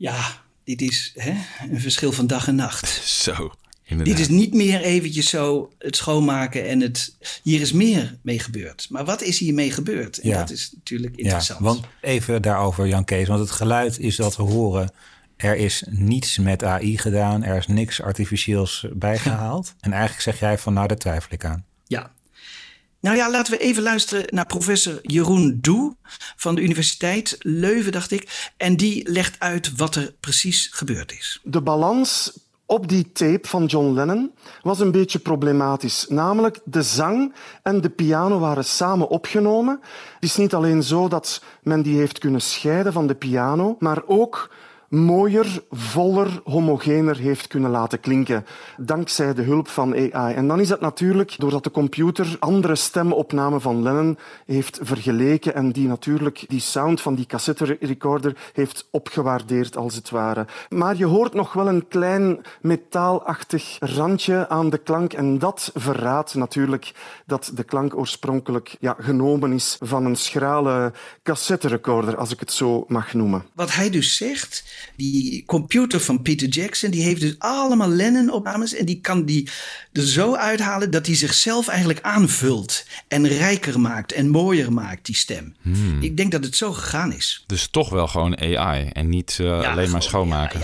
[0.00, 1.32] Ja, dit is hè,
[1.70, 2.88] een verschil van dag en nacht.
[3.04, 3.52] Zo,
[3.84, 4.16] inderdaad.
[4.16, 7.16] Dit is niet meer eventjes zo het schoonmaken en het...
[7.42, 8.86] Hier is meer mee gebeurd.
[8.90, 10.18] Maar wat is hiermee gebeurd?
[10.18, 10.38] En Ja.
[10.38, 11.58] dat is natuurlijk interessant.
[11.58, 13.28] Ja, want even daarover, Jan Kees.
[13.28, 14.92] Want het geluid is dat we horen.
[15.36, 17.44] Er is niets met AI gedaan.
[17.44, 19.74] Er is niks artificieels bijgehaald.
[19.80, 21.64] En eigenlijk zeg jij van, nou, daar twijfel ik aan.
[21.86, 22.12] Ja.
[23.00, 25.96] Nou ja, laten we even luisteren naar professor Jeroen Doe
[26.36, 28.52] van de Universiteit Leuven, dacht ik.
[28.56, 31.40] En die legt uit wat er precies gebeurd is.
[31.42, 32.32] De balans
[32.66, 34.32] op die tape van John Lennon
[34.62, 36.06] was een beetje problematisch.
[36.08, 39.80] Namelijk, de zang en de piano waren samen opgenomen.
[40.14, 44.02] Het is niet alleen zo dat men die heeft kunnen scheiden van de piano, maar
[44.06, 44.50] ook
[44.90, 48.46] mooier, voller, homogener heeft kunnen laten klinken.
[48.76, 50.34] Dankzij de hulp van AI.
[50.34, 55.72] En dan is het natuurlijk doordat de computer andere stemopnamen van Lennon heeft vergeleken en
[55.72, 60.46] die natuurlijk die sound van die cassette recorder heeft opgewaardeerd als het ware.
[60.68, 66.34] Maar je hoort nog wel een klein metaalachtig randje aan de klank en dat verraadt
[66.34, 66.92] natuurlijk
[67.26, 72.52] dat de klank oorspronkelijk ja, genomen is van een schrale cassette recorder, als ik het
[72.52, 73.44] zo mag noemen.
[73.54, 74.64] Wat hij dus zegt,
[74.96, 78.74] Die computer van Peter Jackson, die heeft dus allemaal Lennon-opnames.
[78.74, 79.48] En die kan die
[79.92, 82.86] er zo uithalen dat hij zichzelf eigenlijk aanvult.
[83.08, 85.54] En rijker maakt en mooier maakt, die stem.
[85.62, 86.02] Hmm.
[86.02, 87.44] Ik denk dat het zo gegaan is.
[87.46, 90.60] Dus toch wel gewoon AI en niet eh, alleen maar schoonmaken.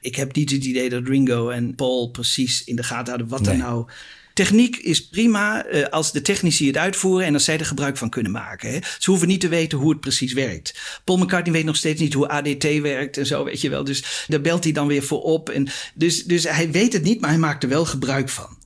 [0.00, 3.46] Ik heb niet het idee dat Ringo en Paul precies in de gaten hadden wat
[3.46, 3.86] er nou.
[4.34, 8.10] Techniek is prima eh, als de technici het uitvoeren en als zij er gebruik van
[8.10, 8.70] kunnen maken.
[8.70, 8.78] Hè.
[8.98, 11.00] Ze hoeven niet te weten hoe het precies werkt.
[11.04, 13.84] Paul McCartney weet nog steeds niet hoe ADT werkt en zo, weet je wel.
[13.84, 15.48] Dus daar belt hij dan weer voor op.
[15.48, 18.56] En dus, dus hij weet het niet, maar hij maakt er wel gebruik van.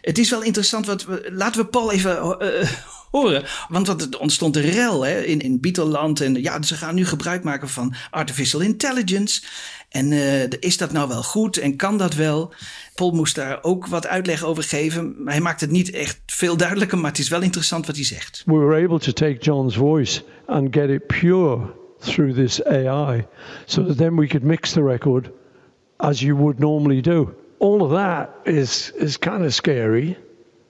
[0.00, 2.68] Het is wel interessant, wat we, laten we Paul even eh,
[3.68, 6.20] Want wat, er ontstond een rel hè, in, in Beatleland.
[6.20, 9.42] En ja, ze gaan nu gebruik maken van artificial intelligence.
[9.88, 12.52] En eh, is dat nou wel goed en kan dat wel?
[12.94, 15.16] Paul moest daar ook wat uitleg over geven.
[15.24, 18.42] Hij maakt het niet echt veel duidelijker, maar het is wel interessant wat hij zegt.
[18.46, 23.26] we were able to take John's voice and get it pure through this AI
[23.64, 25.30] so that then we could mix the record
[25.96, 27.34] as you would normally do.
[27.58, 30.16] All of that is is kind of scary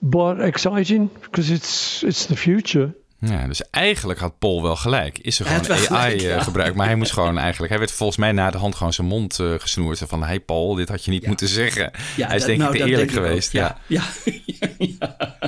[0.01, 2.93] but exciting because it's it's the future.
[3.19, 5.17] Ja, dus eigenlijk had Paul wel gelijk.
[5.19, 6.35] Is er gewoon AI gelijk, ja.
[6.35, 6.75] eh, gebruikt.
[6.75, 7.69] Maar hij moest gewoon eigenlijk...
[7.69, 10.01] Hij werd volgens mij na de hand gewoon zijn mond eh, gesnoerd.
[10.07, 11.91] Van, hey Paul, dit had je niet moeten zeggen.
[12.15, 13.51] Ja, hij is dat- denk nou, ik te dat eerlijk ik geweest.
[13.51, 13.77] Ja.
[13.87, 14.03] Ja,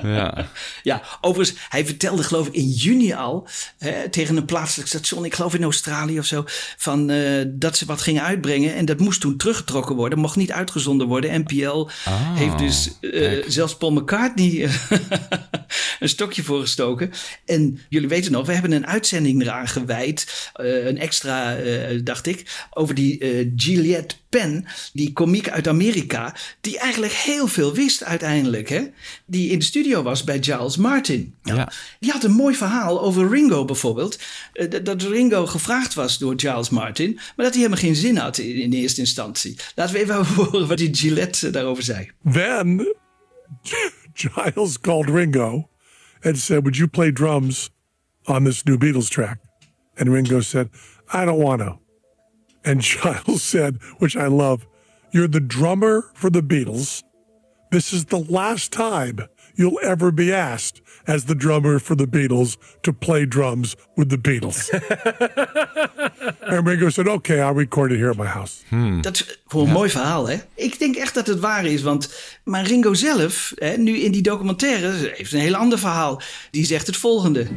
[0.04, 0.48] Ja.
[0.84, 5.34] Ja, overigens, hij vertelde geloof ik in juni al hè, tegen een plaatselijk station, ik
[5.36, 6.44] geloof in Australië of zo,
[6.78, 8.76] van, eh, dat ze wat gingen uitbrengen.
[8.76, 11.40] En dat moest toen teruggetrokken worden, mocht niet uitgezonden worden.
[11.48, 14.70] NPL Ah, heeft dus eh, zelfs Paul McCartney
[16.00, 17.12] een stokje voor gestoken.
[17.46, 17.59] En
[17.90, 22.68] jullie weten nog, we hebben een uitzending eraan gewijd, eh, een extra, eh, dacht ik,
[22.74, 28.70] over die eh Juliette Penn, die komiek uit Amerika, die eigenlijk heel veel wist uiteindelijk.
[28.70, 28.82] Hè?
[29.26, 31.36] Die in de studio was bij Giles Martin.
[31.44, 31.72] Ja.
[32.00, 34.20] Die had een mooi verhaal over Ringo bijvoorbeeld.
[34.70, 38.38] Dat- dat Ringo gevraagd was door Giles Martin, maar dat hij helemaal geen zin had
[38.38, 39.56] in, in eerste instantie.
[39.76, 42.10] Laten we even horen wat die Gillette daarover zei.
[42.32, 42.96] Then
[44.14, 45.69] Giles called Ringo
[46.24, 47.70] and said, Would you play drums
[48.28, 49.40] on this new Beatles track?
[49.98, 50.70] And Ringo said,
[51.12, 51.80] I don't want to.
[52.64, 54.68] And Giles said, which I love,
[55.12, 57.04] You're the drummer for the Beatles.
[57.72, 59.20] This is the last time
[59.60, 64.18] you'll ever be asked as the drummer for the Beatles to play drums with the
[64.18, 64.70] Beatles.
[66.42, 68.64] and Ringo said, Okay, I'll record it here at my house.
[69.02, 70.36] Dat voor een mooi verhaal, hè?
[70.56, 74.22] Ik denk echt dat het waar is, want maar Ringo zelf, hè, nu in die
[74.22, 76.22] documentaire, heeft een heel ander verhaal.
[76.52, 77.48] Die zegt het volgende.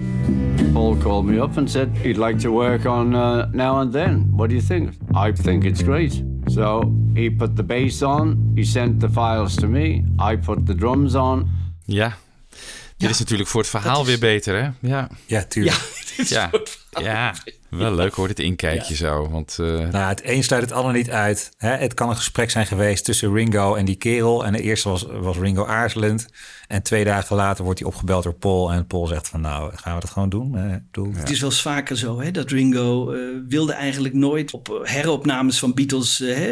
[0.72, 4.28] Paul called me up and said he'd like to work on uh, Now and Then.
[4.30, 4.90] What do you think?
[5.28, 6.22] I think it's great.
[6.46, 10.74] So he put the bass on, he sent the files to me, I put the
[10.74, 11.48] drums on.
[11.92, 12.18] Ja.
[12.96, 14.88] Dit is natuurlijk voor het verhaal weer beter, hè?
[14.88, 15.76] Ja, ja tuurlijk.
[16.16, 16.50] Ja, ja.
[17.70, 19.28] wel leuk hoor, dit inkijkje zo.
[19.30, 21.52] Want, eh, Nou, het een sluit het ander niet uit.
[21.56, 21.70] Hè?
[21.70, 24.44] Het kan een gesprek zijn geweest tussen Ringo en die kerel.
[24.44, 26.26] En de eerste was, was Ringo aarzelend.
[26.68, 28.72] En twee dagen later wordt hij opgebeld door Paul.
[28.72, 30.56] En Paul zegt van nou, gaan we dat gewoon doen?
[30.56, 30.74] Eh,
[31.14, 35.58] Het is wel eens vaker zo hè, dat Ringo eh, wilde eigenlijk nooit op heropnames
[35.58, 36.18] van Beatles.
[36.18, 36.44] hè,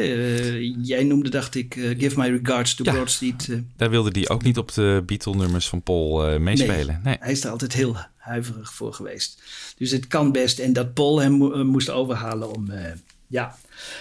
[0.83, 3.49] jij noemde, dacht ik, Give My Regards to Broad Street.
[3.77, 7.01] daar wilde hij ook niet op de Beatle-nummers van Paul eh, meespelen.
[7.05, 7.17] Nee.
[7.21, 7.97] Hij is er altijd heel
[8.31, 9.43] huiverig voor geweest.
[9.77, 10.59] Dus het kan best.
[10.59, 12.71] En dat Paul hem eh, moest overhalen om.
[12.71, 12.93] eh,
[13.27, 13.57] ja.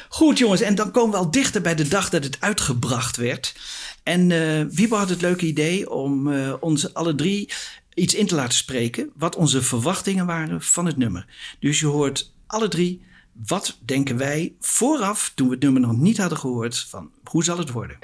[0.09, 0.61] Goed, jongens.
[0.61, 3.55] En dan komen we al dichter bij de dag dat het uitgebracht werd.
[4.03, 7.49] En eh Wiebo had het leuke idee om eh, ons alle drie
[7.93, 9.09] iets in te laten spreken.
[9.15, 11.25] Wat onze verwachtingen waren van het nummer.
[11.59, 13.01] Dus je hoort alle drie.
[13.47, 17.57] Wat denken wij vooraf, toen we het nummer nog niet hadden gehoord, van hoe zal
[17.57, 17.97] het worden?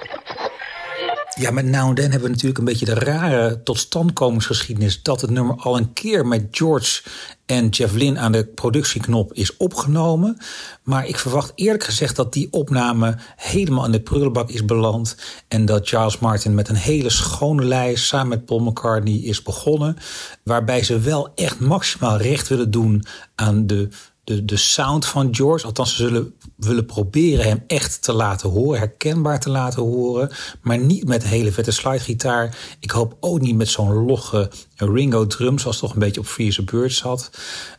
[1.40, 5.02] Ja, met Now and Then hebben we natuurlijk een beetje de rare totstandkomingsgeschiedenis...
[5.02, 7.02] dat het nummer al een keer met George
[7.46, 10.38] en Jeff Lynne aan de productieknop is opgenomen.
[10.82, 15.16] Maar ik verwacht eerlijk gezegd dat die opname helemaal in de prullenbak is beland...
[15.48, 19.96] en dat Charles Martin met een hele schone lijst samen met Paul McCartney is begonnen...
[20.42, 23.88] waarbij ze wel echt maximaal recht willen doen aan de
[24.26, 25.66] de, de sound van George.
[25.66, 30.30] Althans, ze zullen willen proberen hem echt te laten horen, herkenbaar te laten horen.
[30.62, 32.58] Maar niet met hele vette slidegitaar.
[32.80, 36.48] Ik hoop ook niet met zo'n logge Ringo drum, zoals toch een beetje op Free
[36.48, 37.30] as a Bird zat.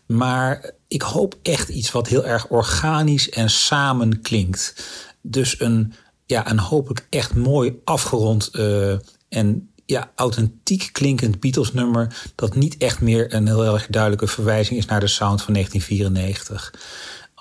[0.05, 4.83] Maar ik hoop echt iets wat heel erg organisch en samen klinkt.
[5.21, 5.93] Dus een,
[6.25, 8.91] ja, een hopelijk echt mooi afgerond eh,
[9.29, 12.31] en ja, authentiek klinkend Beatles nummer...
[12.35, 16.73] dat niet echt meer een heel erg duidelijke verwijzing is naar de sound van 1994.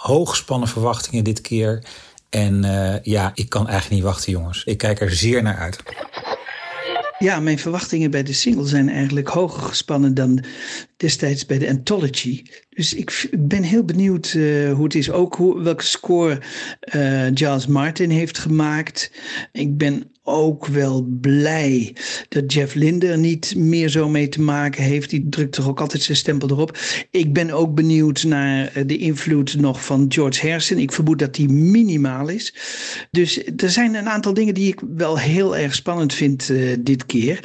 [0.07, 1.85] Hooggespannen verwachtingen dit keer.
[2.31, 4.65] En eh, ja, ik kan eigenlijk niet wachten, jongens.
[4.65, 5.83] Ik kijk er zeer naar uit.
[7.19, 10.45] Ja, mijn verwachtingen bij de single zijn eigenlijk hoger gespannen dan
[10.97, 12.43] destijds bij de Anthology.
[12.77, 15.11] Dus ik ben heel benieuwd eh, hoe het is.
[15.11, 16.39] Ook hoe, welke score
[16.81, 19.11] eh Giles Martin heeft gemaakt.
[19.53, 21.97] Ik ben ook wel blij
[22.29, 25.11] dat Jeff Linde er niet meer zo mee te maken heeft.
[25.11, 26.79] Die drukt toch ook altijd zijn stempel erop.
[27.11, 30.79] Ik ben ook benieuwd naar eh, de invloed nog van George Harrison.
[30.79, 32.55] Ik vermoed dat die minimaal is.
[33.11, 37.41] Dus er zijn een aantal dingen die ik wel heel erg spannend vind dit keer.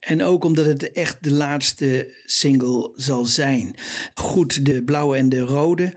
[0.00, 3.74] En ook omdat het echt de laatste single zal zijn.
[4.14, 5.92] Goed, de blauwe en de rode.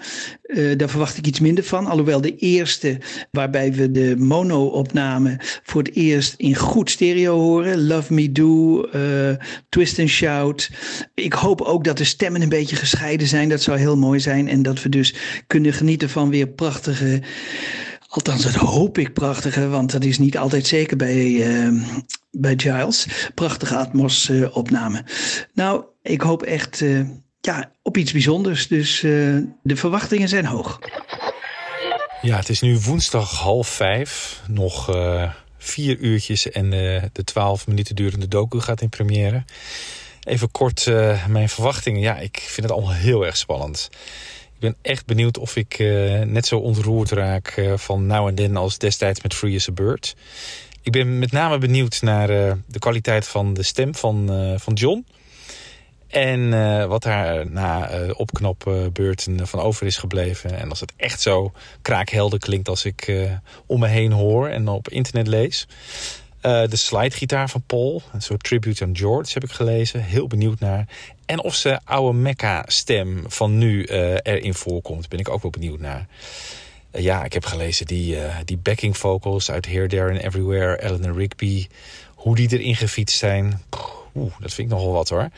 [0.47, 1.85] eh, daar verwacht ik iets minder van.
[1.85, 2.97] Alhoewel de eerste,
[3.31, 7.87] waarbij we de mono-opname voor het eerst in goed stereo horen.
[7.87, 10.69] Love Me Do, eh, Twist and Shout.
[11.13, 13.49] Ik hoop ook dat de stemmen een beetje gescheiden zijn.
[13.49, 14.47] Dat zou heel mooi zijn.
[14.47, 15.15] En dat we dus
[15.47, 17.21] kunnen genieten van weer prachtige.
[18.07, 21.71] Althans, dat hoop ik prachtige, want dat is niet altijd zeker bij, eh,
[22.31, 23.07] bij Giles.
[23.33, 25.03] Prachtige Atmos-opname.
[25.53, 26.83] nou, ik hoop echt
[27.47, 28.67] ja, op iets bijzonders.
[28.67, 29.11] Dus eh,
[29.63, 30.79] de verwachtingen zijn hoog.
[32.21, 34.41] Ja, het is nu woensdag half vijf.
[34.47, 39.43] Nog eh, vier uurtjes en eh, de twaalf minuten durende docu gaat in première.
[40.23, 40.85] Even kort
[41.27, 42.01] mijn verwachtingen.
[42.01, 43.89] Ja, ik vind het allemaal heel erg spannend.
[44.53, 45.77] Ik ben echt benieuwd of ik
[46.25, 50.15] net zo ontroerd raak van nou en dan als destijds met Free as a Bird.
[50.81, 52.27] Ik ben met name benieuwd naar
[52.67, 54.29] de kwaliteit van de stem van,
[54.59, 55.05] van John.
[56.07, 60.57] En eh, wat daar na eh opknapbeurten van over is gebleven.
[60.57, 63.31] En als het echt zo kraakhelder klinkt als ik eh,
[63.65, 65.67] om me heen hoor en op internet lees.
[66.41, 70.03] Eh, de slidegitaar van Paul, een soort tribute aan George, heb ik gelezen.
[70.03, 70.87] Heel benieuwd naar.
[71.25, 75.79] En of zijn oude Mecca-stem van nu eh, erin voorkomt, ben ik ook wel benieuwd
[75.79, 76.07] naar.
[76.91, 80.83] Eh, ja, ik heb gelezen die, eh, die backing vocals uit Here, There and Everywhere,
[80.83, 81.67] Eleanor Rigby.
[82.15, 83.61] Hoe die erin gefietst zijn.
[84.17, 85.29] Oeh, dat vind ik nogal wat hoor.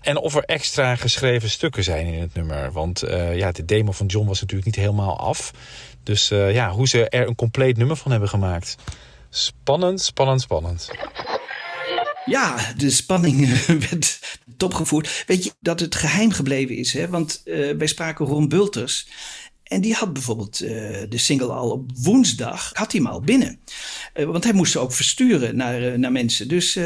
[0.00, 2.72] En of er extra geschreven stukken zijn in het nummer.
[2.72, 5.52] Want eh, ja, de demo van John was natuurlijk niet helemaal af.
[6.02, 8.76] Dus eh, ja, hoe ze er een compleet nummer van hebben gemaakt.
[9.30, 10.90] Spannend, spannend, spannend.
[12.24, 14.20] Ja, de spanning eh, werd
[14.56, 15.24] topgevoerd.
[15.26, 16.92] Weet je dat het geheim gebleven is?
[16.92, 17.08] Hè?
[17.08, 17.42] Want
[17.78, 19.06] wij spraken Ron Bulters.
[19.72, 20.70] En die had bijvoorbeeld eh,
[21.08, 23.58] de single al op woensdag, had hij hem al binnen.
[24.12, 26.48] Eh, want hij moest ze ook versturen naar, eh, naar mensen.
[26.48, 26.76] Dus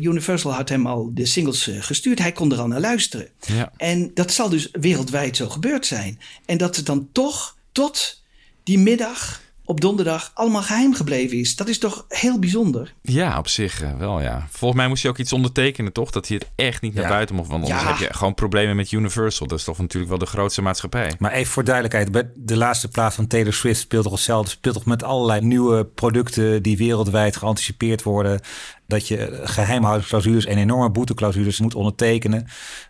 [0.00, 2.18] Universal had hem al de singles gestuurd.
[2.18, 3.28] Hij kon er al naar luisteren.
[3.46, 3.72] Ja.
[3.76, 6.18] En dat zal dus wereldwijd zo gebeurd zijn.
[6.44, 8.22] En dat het dan toch tot
[8.62, 11.56] die middag op donderdag allemaal geheim gebleven is.
[11.56, 12.94] Dat is toch heel bijzonder.
[13.02, 14.46] Ja, op zich eh, wel, ja.
[14.50, 16.10] Volgens mij moest hij ook iets ondertekenen, toch?
[16.10, 17.08] Dat hij het echt niet naar Ja.
[17.10, 17.48] buiten mocht.
[17.48, 17.88] Want anders Ja.
[17.88, 19.46] heb je gewoon problemen met Universal.
[19.46, 21.14] Dat is toch natuurlijk wel de grootste maatschappij.
[21.18, 24.50] Maar even voor duidelijkheid, bij de laatste plaat van Taylor Swift speelt toch hetzelfde.
[24.50, 28.40] Speelt toch met allerlei nieuwe producten die wereldwijd geanticipeerd worden.
[28.86, 32.46] Dat je geheimhoudingsclausules en enorme boeteclausules moet ondertekenen.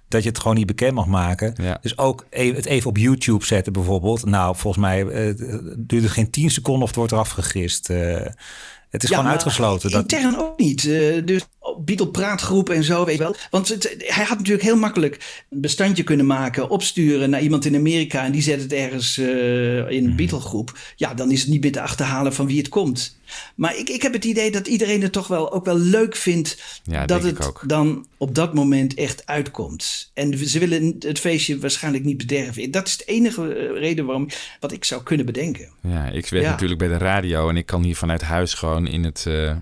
[0.09, 1.55] Dat je het gewoon niet bekend mag maken.
[1.81, 4.25] Dus ook e- het even op YouTube zetten bijvoorbeeld.
[4.25, 5.35] Nou, volgens mij eh,
[5.79, 7.91] duurt het geen 10 seconden of het wordt eraf gegist.
[7.91, 8.27] Eh,
[8.91, 9.91] het is Ja, gewoon uitgesloten.
[9.91, 10.85] Dat, Intern ook niet.
[10.87, 11.47] Eh, dus
[11.85, 13.37] Beatle praatgroep en zo, weet je wel.
[13.50, 17.74] Want het, hij had natuurlijk heel makkelijk een bestandje kunnen maken, opsturen naar iemand in
[17.74, 20.79] Amerika en die zet het ergens eh, in een Beatle groep.
[20.96, 23.16] Ja, dan is het niet meer te achterhalen van wie het komt.
[23.55, 26.81] Maar ik, ik heb het idee dat iedereen het toch wel ook wel leuk vindt
[26.85, 30.11] Ja, dat het dan op dat moment echt uitkomt.
[30.14, 32.70] En ze willen het feestje waarschijnlijk niet bederven.
[32.70, 34.29] Dat is de enige eh, reden waarom
[34.61, 35.68] wat ik zou kunnen bedenken.
[35.83, 36.50] Ja, ik werk Ja.
[36.50, 39.57] natuurlijk bij de radio en ik kan hier vanuit huis gewoon in het eh,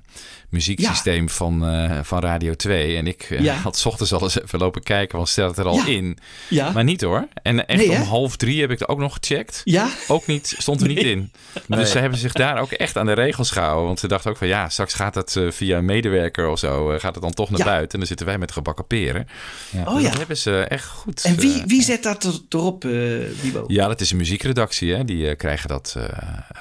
[0.50, 2.96] muzieksysteem van, eh, van Radio 2.
[2.96, 3.54] En ik eh, Ja.
[3.54, 5.86] had 's ochtends al eens even lopen kijken, want stel het er al Ja.
[5.86, 6.18] in.
[6.48, 6.70] Ja.
[6.70, 7.28] Maar niet hoor.
[7.42, 9.60] En echt Nee, om half drie heb ik het ook nog gecheckt.
[9.64, 9.88] Ja?
[10.08, 11.32] Ook niet, stond er niet in.
[11.66, 11.78] Nee.
[11.80, 13.84] Dus ze hebben zich daar ook echt aan de regels gehouden.
[13.86, 16.88] Want ze dachten ook van ja, straks gaat het eh, via een medewerker of zo,
[16.98, 17.64] gaat het dan toch naar Ja.
[17.64, 17.92] buiten.
[17.92, 19.28] En dan zitten wij met gebakken peren.
[19.86, 20.08] Oh ja.
[20.08, 21.24] Dat hebben ze echt goed.
[21.24, 23.64] En wie, wie zet dat er- erop, Wibo?
[23.66, 25.04] ja, dat is een muziekredactie, hè?
[25.04, 25.94] Die krijgen dat.
[25.96, 26.04] eh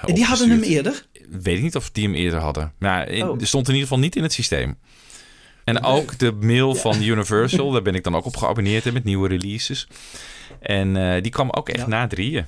[0.08, 1.06] En die hadden hem eerder?
[1.30, 2.74] Weet ik niet of die hem eerder hadden.
[2.80, 3.42] Maar in- Oh.
[3.42, 4.78] er stond in ieder geval niet in het systeem.
[5.64, 9.04] En ook de mail van Universal, daar ben ik dan ook op geabonneerd hè, met
[9.04, 9.88] nieuwe releases.
[10.60, 12.46] En eh, die kwam ook echt na drieën.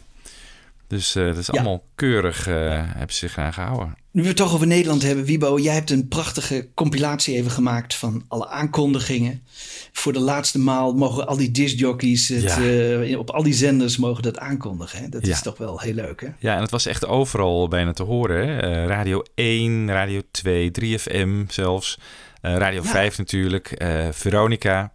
[0.87, 1.53] Dus eh, dat is Ja.
[1.53, 3.95] allemaal keurig, eh, hebben ze zich aan gehouden.
[4.11, 7.95] Nu we het toch over Nederland hebben, Wibo, jij hebt een prachtige compilatie even gemaakt
[7.95, 9.43] van alle aankondigingen.
[9.91, 13.01] Voor de laatste maal mogen al die discjockeys het, Ja.
[13.01, 14.99] eh, op al die zenders mogen dat aankondigen.
[14.99, 15.09] Hè?
[15.09, 15.31] Dat Ja.
[15.33, 16.27] is toch wel heel leuk, hè?
[16.39, 18.47] Ja, en het was echt overal bijna te horen.
[18.47, 18.85] Hè?
[18.85, 21.99] Radio 1, Radio 2, 3FM zelfs.
[22.41, 22.89] Radio Ja.
[22.89, 23.83] 5 natuurlijk.
[24.11, 24.91] Veronica.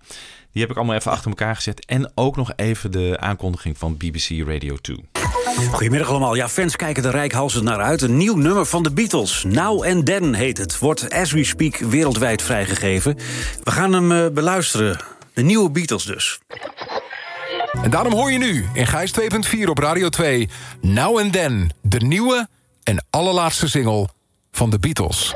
[0.53, 1.84] Die heb ik allemaal even achter elkaar gezet.
[1.86, 5.05] En ook nog even de aankondiging van BBC Radio 2.
[5.57, 6.34] Goedemiddag allemaal.
[6.34, 8.03] Ja, fans kijken er rijkhalsend naar uit.
[8.03, 9.44] Een nieuw nummer van de Beatles.
[9.48, 10.78] Now and Then heet het.
[10.78, 13.16] Wordt as we speak wereldwijd vrijgegeven.
[13.62, 15.01] We gaan hem eh, beluisteren.
[15.34, 16.38] De nieuwe Beatles dus.
[17.82, 20.48] En daarom hoor je nu in Gijs 2.4 op Radio 2...
[20.80, 22.48] Now and Then, de nieuwe
[22.82, 24.09] en allerlaatste single
[24.53, 25.34] van de Beatles.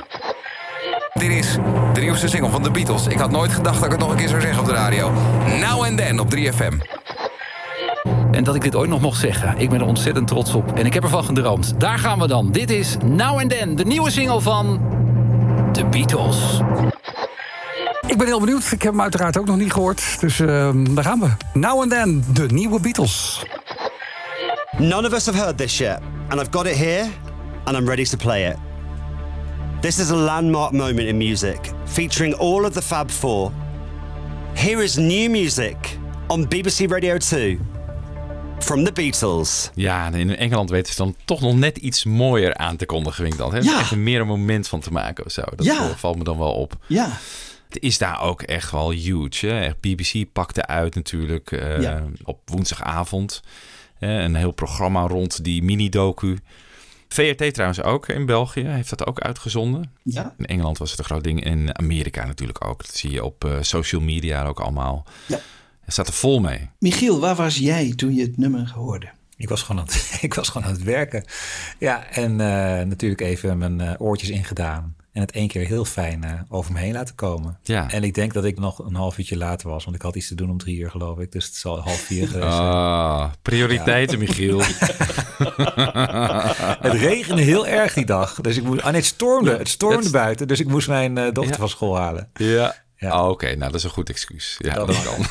[1.14, 1.56] Dit is
[1.92, 3.06] de nieuwste single van de Beatles.
[3.06, 5.12] Ik had nooit gedacht dat ik het nog een keer zou zeggen op de radio.
[5.60, 7.03] Now and Then op 3FM.
[8.34, 9.58] En dat ik dit ooit nog mocht zeggen.
[9.58, 10.72] Ik ben er ontzettend trots op.
[10.72, 11.80] En ik heb ervan gedroomd.
[11.80, 12.52] Daar gaan we dan.
[12.52, 14.80] Dit is Now and Then, de nieuwe single van
[15.72, 16.60] de Beatles.
[18.06, 18.72] Ik ben heel benieuwd.
[18.72, 20.20] Ik heb hem uiteraard ook nog niet gehoord.
[20.20, 21.28] Dus ehm, daar gaan we.
[21.58, 23.42] Now and Then, de nieuwe Beatles.
[24.78, 27.06] None of us have heard this yet, and I've got it here,
[27.64, 28.56] and I'm ready to play it.
[29.80, 33.52] This is a landmark moment in music, featuring all of the Fab Four.
[34.54, 35.76] Here is new music
[36.28, 37.73] on BBC Radio 2
[38.58, 39.70] from the Beatles.
[39.74, 43.14] Ja, en in Engeland weten ze dan toch nog net iets mooier aan te kondigen,
[43.22, 43.52] vind ik dan.
[43.54, 43.58] Hè?
[43.58, 43.78] Ja.
[43.78, 45.42] Echt meer een moment van te maken of zo.
[45.56, 45.94] Dat Ja.
[45.96, 46.76] valt me dan wel op.
[46.86, 47.18] Ja.
[47.68, 49.46] Het is daar ook echt wel huge.
[49.46, 49.60] Hè?
[49.60, 52.04] Echt, BBC pakte uit natuurlijk eh, Ja.
[52.24, 53.42] op woensdagavond.
[53.98, 56.38] Een heel programma rond die mini-docu.
[57.08, 59.90] VRT trouwens ook in België heeft dat ook uitgezonden.
[60.02, 60.34] Ja.
[60.38, 61.44] In Engeland was het een groot ding.
[61.44, 62.86] In Amerika natuurlijk ook.
[62.86, 65.04] Dat zie je op eh, social media ook allemaal.
[65.26, 65.38] Ja.
[65.84, 66.70] Het staat er vol mee.
[66.78, 69.08] Michiel, waar was jij toen je het nummer hoorde?
[69.36, 71.24] Ik was gewoon aan het, ik was gewoon aan het werken.
[71.78, 74.94] Ja, en eh, natuurlijk even mijn eh, oortjes ingedaan.
[75.12, 77.58] En het één keer heel fijn eh, over me heen laten komen.
[77.62, 77.90] Ja.
[77.90, 79.84] En ik denk dat ik nog een half uurtje later was.
[79.84, 81.32] Want ik had iets te doen om drie uur, geloof ik.
[81.32, 82.68] Dus het zal half vier geweest zijn.
[82.68, 84.24] Ah, prioriteiten, Ja.
[84.26, 84.58] Michiel.
[86.88, 88.40] het regende heel erg die dag.
[88.40, 88.78] Dus ik moest.
[88.80, 89.56] Ah, nee, het stormde.
[89.56, 90.48] Het stormde Het- buiten.
[90.48, 91.58] Dus ik moest mijn eh, dochter Ja.
[91.58, 92.28] van school halen.
[92.34, 92.74] Ja.
[93.12, 94.56] Oh, Oké, nou dat is een goed excuus.
[94.58, 95.26] Ja, dat, kan.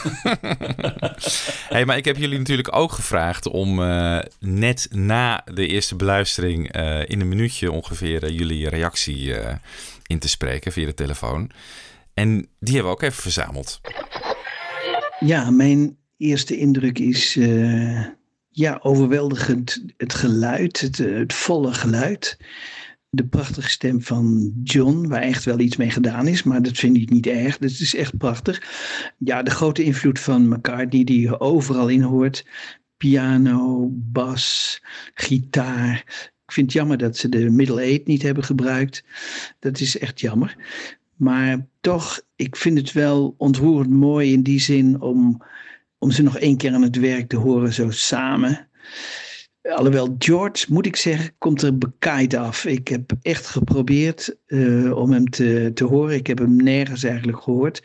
[1.76, 6.72] hey, maar ik heb jullie natuurlijk ook gevraagd om eh, net na de eerste beluistering
[6.72, 9.56] eh, in een minuutje ongeveer eh, jullie reactie eh,
[10.08, 11.52] in te spreken via de telefoon.
[12.14, 13.82] En die hebben we ook even verzameld.
[15.20, 18.06] Ja, mijn eerste indruk is eh,
[18.50, 22.38] ja, overweldigend het geluid, het, het volle geluid.
[23.16, 26.98] De prachtige stem van John, waar echt wel iets mee gedaan is, maar dat vind
[26.98, 27.58] ik niet erg.
[27.58, 28.62] Dat is echt prachtig.
[29.18, 32.46] Ja, de grote invloed van McCartney die je overal in hoort.
[32.98, 34.82] Piano, bas,
[35.14, 35.96] gitaar.
[36.46, 39.04] Ik vind het jammer dat ze de Middle niet hebben gebruikt.
[39.60, 40.56] Dat is echt jammer.
[41.16, 45.42] Maar toch, ik vind het wel ontroerend mooi in die zin om,
[45.98, 48.68] om ze nog één keer aan het werk te horen, zo samen.
[49.64, 52.66] Alhoewel George, moet ik zeggen, komt er bekaaid af.
[52.66, 56.16] Ik heb echt geprobeerd eh, om hem te, te horen.
[56.16, 57.84] Ik heb hem nergens eigenlijk gehoord.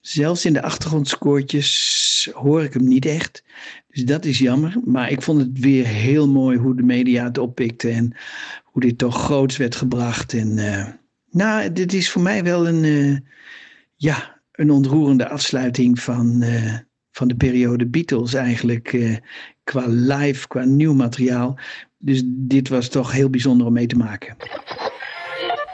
[0.00, 3.44] Zelfs in de achtergrondscoortjes hoor ik hem niet echt.
[3.88, 4.76] Dus dat is jammer.
[4.84, 7.88] Maar ik vond het weer heel mooi hoe de media het oppikte.
[7.90, 8.16] En
[8.64, 10.32] hoe dit toch groots werd gebracht.
[10.32, 10.86] En eh,
[11.30, 13.18] nou, dit is voor mij wel een, eh,
[13.96, 16.44] ja, een ontroerende afsluiting van,
[17.10, 19.20] van de periode Beatles eigenlijk.
[19.64, 21.58] Qua live, qua nieuw materiaal.
[21.98, 24.36] Dus dit was toch heel bijzonder om mee te maken.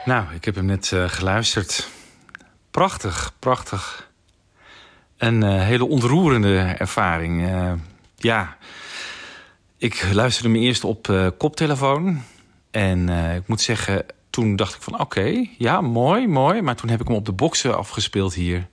[0.05, 1.89] Nou, ik heb hem net eh, geluisterd.
[2.71, 4.11] Prachtig, prachtig.
[5.17, 7.47] Een eh, hele ontroerende ervaring.
[7.47, 7.73] Eh,
[8.15, 8.57] ja,
[9.77, 12.21] ik luisterde me eerst op koptelefoon.
[12.71, 16.61] En ik moet zeggen, toen dacht ik van oké, ja, mooi, mooi.
[16.61, 18.67] Maar toen heb ik hem op de boxen afgespeeld hier.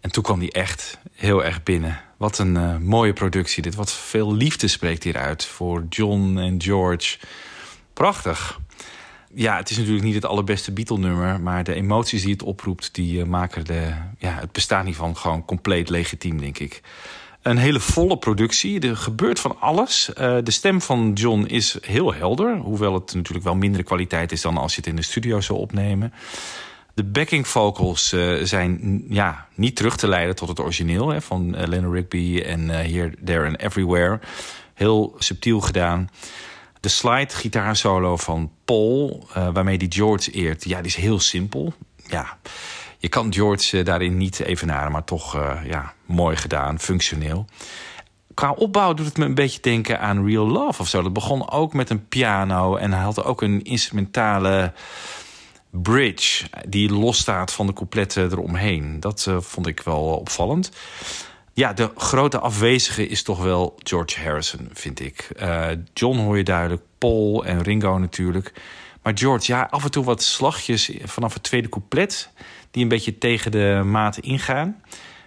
[0.00, 2.00] En toen kwam hij echt heel erg binnen.
[2.22, 3.74] Wat een eh, mooie productie dit.
[3.74, 7.18] Wat veel liefde spreekt hieruit voor John en George.
[7.92, 8.60] Prachtig.
[9.34, 11.40] Ja, het is natuurlijk niet het allerbeste Beatle-nummer...
[11.40, 12.94] maar de emoties die het oproept...
[12.94, 16.80] die eh, maken de, ja, het bestaan hiervan gewoon compleet legitiem, denk ik.
[17.42, 18.80] Een hele volle productie.
[18.80, 20.12] Er gebeurt van alles.
[20.12, 22.56] Eh, de stem van John is heel helder.
[22.56, 24.40] Hoewel het natuurlijk wel mindere kwaliteit is...
[24.40, 26.12] dan als je het in de studio zou opnemen.
[26.94, 31.08] De backing vocals eh, zijn ja, niet terug te leiden tot het origineel...
[31.08, 34.20] Hè, van uh, Lena Rigby en eh, Here, There and Everywhere.
[34.74, 36.10] Heel subtiel gedaan.
[36.80, 40.64] De slide gitaarsolo van Paul, uh, waarmee die George eert...
[40.64, 41.74] ja, die is heel simpel.
[42.06, 42.38] Ja,
[42.98, 47.46] je kan George uh, daarin niet evenaren, maar toch uh, ja, mooi gedaan, functioneel.
[48.34, 51.02] Qua opbouw doet het me een beetje denken aan Real Love of zo.
[51.02, 54.72] Dat begon ook met een piano en hij had ook een instrumentale
[55.72, 56.44] bridge...
[56.68, 59.00] die losstaat van de coupletten eromheen.
[59.00, 60.70] Dat uh, vond ik wel opvallend.
[61.52, 65.28] Ja, de grote afwezige is toch wel George Harrison, vind ik.
[65.36, 68.52] Uh, John hoor je duidelijk, Paul en Ringo natuurlijk.
[69.02, 72.30] Maar George, ja, af en toe wat slagjes vanaf het tweede couplet...
[72.70, 74.82] die een beetje tegen de maat ingaan.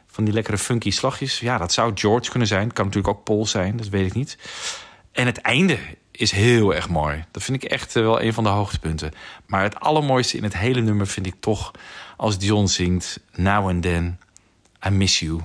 [0.07, 1.39] Van die lekkere funky slagjes.
[1.39, 2.73] Ja, dat zou George kunnen zijn.
[2.73, 4.37] Kan natuurlijk ook Paul zijn, dat weet ik niet.
[5.11, 5.77] En het einde
[6.17, 7.25] is heel erg mooi.
[7.31, 9.11] Dat vind ik echt wel een van de hoogtepunten.
[9.45, 11.71] Maar het allermooiste in het hele nummer vind ik toch...
[12.17, 14.19] als John zingt Now and Then,
[14.87, 15.41] I Miss You...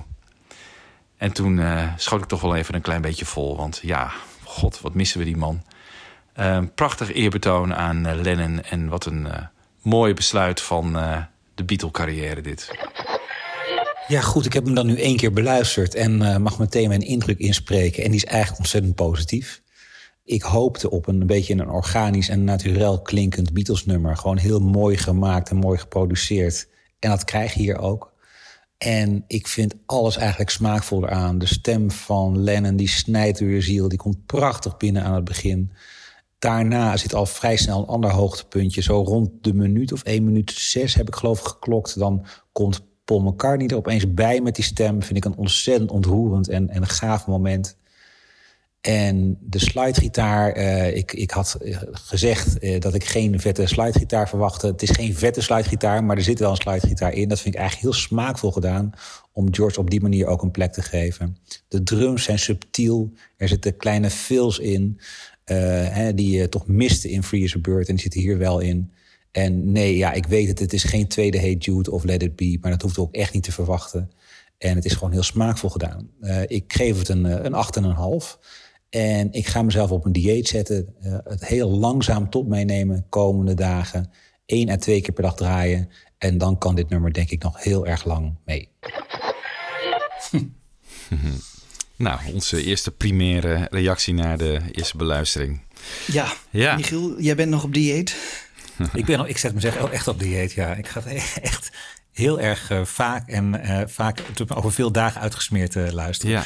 [1.17, 3.57] En toen eh, schoot ik toch wel even een klein beetje vol.
[3.57, 4.11] Want ja,
[4.43, 5.63] god, wat missen we die man.
[6.33, 8.63] Eh, prachtig eerbetoon aan eh, Lennon.
[8.63, 9.43] En wat een eh
[9.81, 11.17] mooi besluit van eh,
[11.55, 12.71] de Beatle-carrière dit.
[14.07, 17.01] Ja, goed, ik heb hem dan nu één keer beluisterd en eh, mag meteen mijn
[17.01, 18.03] indruk inspreken.
[18.03, 19.61] En die is eigenlijk ontzettend positief.
[20.31, 24.17] Ik hoopte op een, beetje een organisch en naturel klinkend Beatles-nummer.
[24.17, 26.67] Gewoon heel mooi gemaakt en mooi geproduceerd.
[26.99, 28.13] En dat krijg je hier ook.
[28.77, 31.37] En ik vind alles eigenlijk smaakvol eraan.
[31.37, 33.87] De stem van Lennon, die snijdt door je ziel.
[33.87, 35.71] Die komt prachtig binnen aan het begin.
[36.39, 38.81] Daarna zit al vrij snel een ander hoogtepuntje.
[38.81, 41.99] Zo rond de minuut of 1 minuut 6 heb ik geloof ik geklokt.
[41.99, 45.03] Dan komt Paul McCartney er opeens bij met die stem.
[45.03, 47.79] Vind ik een ontzettend ontroerend en, en gaaf moment.
[48.81, 54.29] En de slidegitaar, eh, ik, ik had eh, gezegd eh, dat ik geen vette slidegitaar
[54.29, 54.67] verwachtte.
[54.67, 57.27] Het is geen vette slidegitaar, maar er zit wel een slidegitaar in.
[57.27, 58.91] Dat vind ik eigenlijk heel smaakvol gedaan
[59.31, 61.37] om George op die manier ook een plek te geven.
[61.67, 64.99] De drums zijn subtiel, er zitten kleine fills in
[65.43, 68.59] hè, die je toch miste in Free as a Bird en die zitten hier wel
[68.59, 68.91] in.
[69.31, 72.35] En nee, ja, ik weet het, het is geen tweede Hey Jude of Let It
[72.35, 74.11] Be, maar dat hoeft ook echt niet te verwachten.
[74.57, 76.09] En het is gewoon heel smaakvol gedaan.
[76.47, 77.65] Ik geef het een, een
[78.23, 78.39] 8,5.
[78.91, 80.95] En ik ga mezelf op een dieet zetten.
[81.01, 84.11] eh, het heel langzaam tot meenemen komende dagen.
[84.45, 85.89] Eén à twee keer per dag draaien.
[86.17, 88.69] En dan kan dit nummer denk ik nog heel erg lang mee.
[91.95, 95.61] Nou, onze eerste primaire reactie naar de eerste beluistering.
[96.07, 96.75] Ja, Ja.
[96.75, 98.15] Michiel, jij bent nog op dieet.
[98.93, 100.73] ik, ben, ik zet mezelf echt op dieet, ja.
[100.75, 101.71] Ik ga het echt
[102.11, 106.31] heel erg eh, vaak en eh, vaak over veel dagen uitgesmeerd eh, luisteren.
[106.35, 106.43] Ja.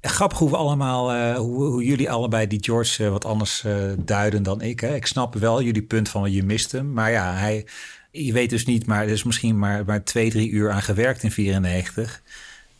[0.00, 3.76] Grappig hoe we allemaal, eh, hoe, hoe jullie allebei die George eh, wat anders eh,
[3.98, 4.80] duiden dan ik.
[4.80, 4.94] Hè.
[4.94, 6.92] Ik snap wel jullie punt van je mist hem.
[6.92, 7.66] Maar ja, hij,
[8.10, 11.22] je weet dus niet, maar er is misschien maar, maar twee, drie uur aan gewerkt
[11.22, 12.22] in 94.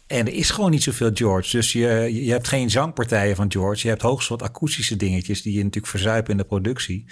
[0.06, 1.56] En er is gewoon niet zoveel George.
[1.56, 3.82] Dus je, je hebt geen zangpartijen van George.
[3.82, 7.06] Je hebt hoogst wat akoestische dingetjes die je natuurlijk verzuipen in de productie.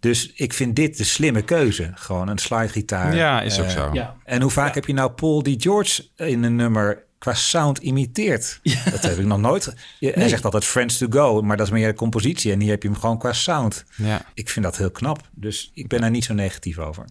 [0.00, 1.90] Dus ik vind dit de slimme keuze.
[1.94, 3.16] Gewoon een slidegitaar.
[3.16, 3.90] Ja, is ook zo.
[3.92, 4.16] Ja.
[4.24, 8.60] En hoe vaak heb je nou Paul die George in een nummer qua sound imiteert?
[8.90, 9.74] Dat heb ik nog nooit.
[9.98, 12.52] Je, Hij zegt altijd Friends to Go, maar dat is meer de compositie.
[12.52, 13.84] En hier heb je hem gewoon qua sound.
[13.96, 14.24] Ja.
[14.34, 15.20] Ik vind dat heel knap.
[15.34, 17.04] Dus ik ben daar niet zo negatief over.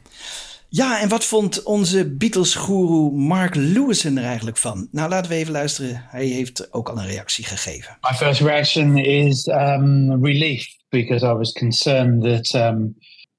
[0.69, 4.87] Ja, en wat vond onze Beatles-goeroe Mark Lewison er eigenlijk van?
[4.91, 6.05] Nou, laten we even luisteren.
[6.07, 7.97] Hij heeft ook al een reactie gegeven.
[8.01, 12.95] My first reaction is um, relief because I was concerned that um,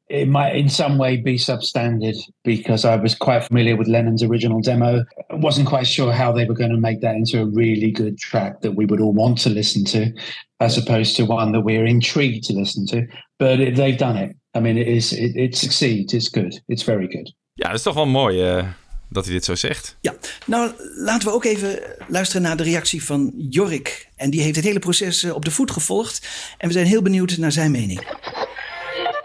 [0.09, 4.61] it might in some way be substandard because I was quite familiar with Lennon's original
[4.61, 5.05] demo.
[5.31, 8.19] I wasn't quite sure how they were going to make that into a really good
[8.19, 10.13] track that we would all want to listen to,
[10.61, 13.07] as opposed to one that we're intrigued to listen to.
[13.39, 14.37] But it, they've done it.
[14.55, 16.13] I mean, it is it, it succeeds.
[16.13, 16.63] It's good.
[16.69, 17.35] It's very good.
[17.55, 18.69] Ja, dat is toch wel mooi eh,
[19.09, 19.97] dat hij dit zo zegt.
[20.01, 20.15] Ja,
[20.47, 21.79] nou laten we ook even
[22.09, 24.09] luisteren naar de reactie van Jorik.
[24.17, 26.27] En die heeft het hele proces eh, op de voet gevolgd.
[26.59, 28.01] En we zijn heel benieuwd naar zijn mening.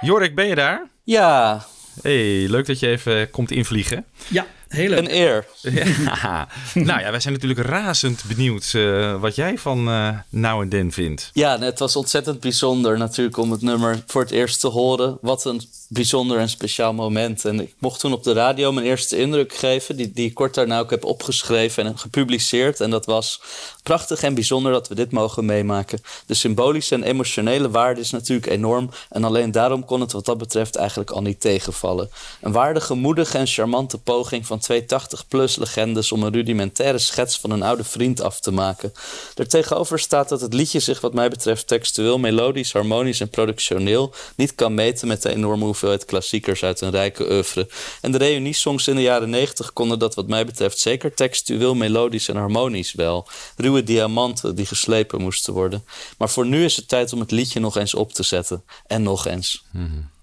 [0.02, 0.88] Jorik, ben je daar?
[1.04, 1.66] Ja.
[2.02, 4.06] Hey, leuk dat je even komt invliegen.
[4.28, 5.00] Ja, heel leuk.
[5.00, 5.45] Een eer.
[5.72, 6.47] Ja.
[6.74, 10.91] nou ja, wij zijn natuurlijk razend benieuwd eh, wat jij van eh Now and Then
[10.91, 11.30] vindt.
[11.34, 15.18] Ja, en het was ontzettend bijzonder natuurlijk om het nummer voor het eerst te horen.
[15.22, 15.62] Wat een
[15.92, 17.46] bijzonder en speciaal moment.
[17.46, 20.54] En ik mocht toen op de radio mijn eerste indruk geven, die, die ik kort
[20.54, 22.82] daarna ook heb opgeschreven en gepubliceerd.
[22.82, 23.42] En dat was
[23.84, 26.02] prachtig en bijzonder dat we dit mogen meemaken.
[26.26, 28.90] De symbolische en emotionele waarde is natuurlijk enorm.
[29.10, 32.10] En alleen daarom kon het wat dat betreft eigenlijk al niet tegenvallen.
[32.42, 37.52] Een waardige, moedige en charmante poging van twee 80-plus legendes om een rudimentaire schets van
[37.52, 38.94] een oude vriend af te maken.
[39.34, 44.56] Daartegenover staat dat het liedje zich wat mij betreft textueel, melodisch, harmonisch en productioneel niet
[44.56, 47.68] kan meten met de enorme hoeveelheid klassiekers uit een rijke oeuvre.
[48.02, 52.28] En de reuniesongs in de jaren 90 konden dat wat mij betreft zeker textueel, melodisch
[52.28, 53.28] en harmonisch wel.
[53.58, 55.84] Ruwe diamanten die geslepen moesten worden.
[56.18, 58.64] Maar voor nu is het tijd om het liedje nog eens op te zetten.
[58.88, 59.66] En nog eens.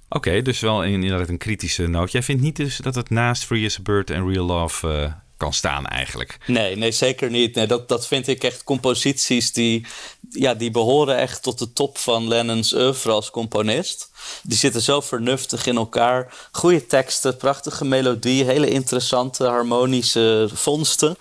[0.09, 2.13] Oké, dus wel in- inderdaad een kritische noot.
[2.13, 5.13] Jij vindt niet dus dat het naast Free as a Bird en Real Love eh,
[5.37, 6.39] kan staan eigenlijk?
[6.47, 7.55] Nee, nee, zeker niet.
[7.55, 9.87] Nee, dat, dat vind ik echt composities die,
[10.30, 14.11] ja, die behoren echt tot de top van Lennon's oeuvre als componist.
[14.43, 16.34] Die zitten zo vernuftig in elkaar.
[16.53, 21.16] Goede teksten, prachtige melodie, hele interessante harmonische vondsten.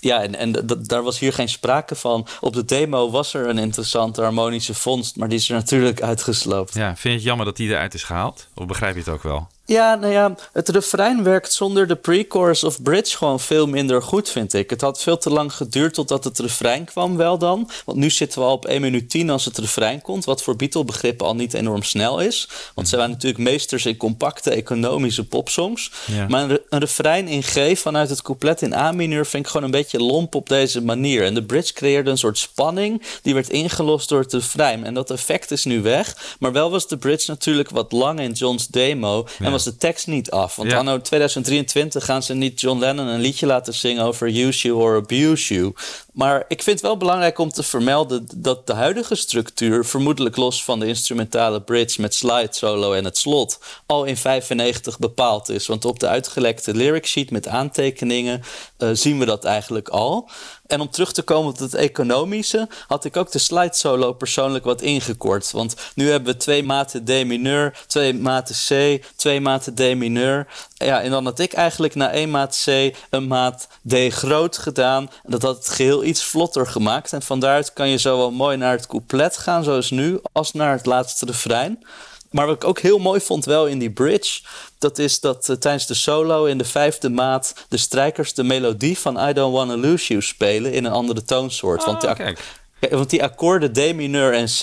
[0.00, 2.26] Ja, en, en daar was hier geen sprake van.
[2.40, 6.74] Op de demo was er een interessante harmonische vondst, maar die is er natuurlijk uitgesloopt.
[6.74, 8.48] Ja, vind je het jammer dat die eruit is gehaald?
[8.54, 9.48] Of begrijp je het ook wel?
[9.66, 14.28] Ja, nou ja, het refrein werkt zonder de pre-chorus of bridge gewoon veel minder goed,
[14.28, 14.70] vind ik.
[14.70, 17.70] Het had veel te lang geduurd totdat het refrein kwam wel dan.
[17.84, 20.56] Want nu zitten we al op 1 minuut 10 als het refrein komt, wat voor
[20.56, 22.48] Beatle-begrippen al niet enorm snel is.
[22.74, 25.90] Want ze waren natuurlijk meesters in compacte, economische popsongs.
[26.06, 26.26] Ja.
[26.28, 29.66] Maar een, re- een refrein in G vanuit het couplet in A-mineur vind ik gewoon
[29.66, 31.24] een beetje lomp op deze manier.
[31.24, 34.84] En de bridge creëerde een soort spanning die werd ingelost door het refrein.
[34.84, 36.36] En dat effect is nu weg.
[36.38, 39.54] Maar wel was de bridge natuurlijk wat lang in John's demo en.
[39.56, 40.56] Was de tekst niet af.
[40.56, 44.80] Want anno 2023 gaan ze niet John Lennon een liedje laten zingen over use you
[44.80, 45.72] or abuse you.
[46.16, 50.64] Maar ik vind het wel belangrijk om te vermelden dat de huidige structuur, vermoedelijk los
[50.64, 55.66] van de instrumentale bridge met slide solo en het slot, al in 95 bepaald is.
[55.66, 58.42] Want op de uitgelekte lyric sheet met aantekeningen
[58.76, 60.28] eh, zien we dat eigenlijk al.
[60.66, 64.64] En om terug te komen op het economische, had ik ook de slide solo persoonlijk
[64.64, 65.50] wat ingekort.
[65.50, 70.46] Want nu hebben we twee maten D mineur, twee maten C, twee maten D mineur.
[70.78, 75.02] Ja, en dan had ik eigenlijk na één maat C een maat D groot gedaan.
[75.24, 77.12] En dat had het geheel iets vlotter gemaakt.
[77.12, 80.52] En van daaruit kan je zo wel mooi naar het couplet gaan, zoals nu, als
[80.52, 81.86] naar het laatste refrein.
[82.30, 84.40] Maar wat ik ook heel mooi vond wel in die bridge,
[84.78, 88.98] dat is dat eh, tijdens de solo in de vijfde maat de strijkers de melodie
[88.98, 91.84] van I Don't Wanna Lose You spelen in een andere toonsoort.
[91.84, 92.38] want, die ak-
[92.80, 94.60] Ja, want die akkoorden D mineur en C,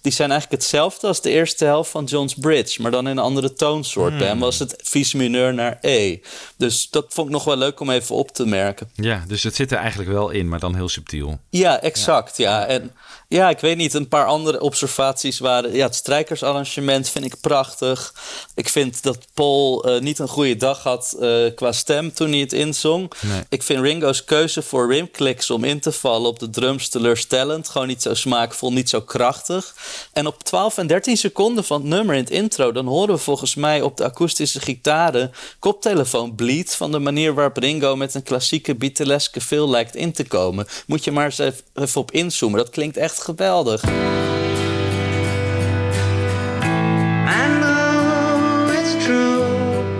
[0.00, 3.24] die zijn eigenlijk hetzelfde als de eerste helft van John's Bridge, maar dan in een
[3.24, 4.08] andere toonsoort.
[4.08, 4.18] Hmm.
[4.18, 6.18] Bij hem was het vies mineur naar E.
[6.56, 8.90] Dus dat vond ik nog wel leuk om even op te merken.
[8.94, 11.38] Ja, dus het zit er eigenlijk wel in, maar dan heel subtiel.
[11.50, 12.36] Ja, exact.
[12.36, 12.66] Ja.
[12.66, 12.92] En
[13.34, 15.72] ja, ik weet niet, een paar andere observaties waren...
[15.72, 18.14] Ja, het strijkersarrangement vind ik prachtig.
[18.54, 22.40] Ik vind dat Paul eh, niet een goede dag had eh, qua stem toen hij
[22.40, 23.12] het inzong.
[23.20, 23.40] Nee.
[23.48, 27.68] Ik vind Ringo's keuze voor rimclicks om in te vallen op de drums teleurstellend.
[27.68, 29.74] Gewoon niet zo smaakvol, niet zo krachtig.
[30.12, 32.72] En op 12 en 13 seconden van het nummer in het intro...
[32.72, 35.32] dan horen we volgens mij op de akoestische gitaren...
[35.58, 37.96] koptelefoon bleed van de manier waarop Ringo...
[37.96, 40.66] met een klassieke Beatleske feel lijkt in te komen.
[40.86, 42.58] Moet je maar eens even, even op inzoomen.
[42.58, 43.82] Dat klinkt echt geweldig.